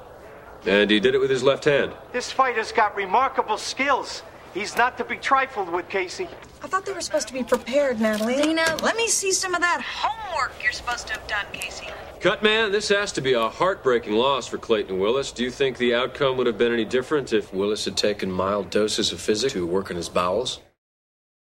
[0.66, 1.94] And he did it with his left hand.
[2.14, 4.24] This fighter's got remarkable skills.
[4.58, 6.28] He's not to be trifled with, Casey.
[6.64, 8.38] I thought they were supposed to be prepared, Natalie.
[8.38, 8.76] Lena.
[8.82, 11.86] Let me see some of that homework you're supposed to have done, Casey.
[12.22, 15.32] Cutman, this has to be a heartbreaking loss for Clayton Willis.
[15.32, 18.72] Do you think the outcome would have been any different if Willis had taken mild
[18.72, 20.60] doses of physic to work on his bowels?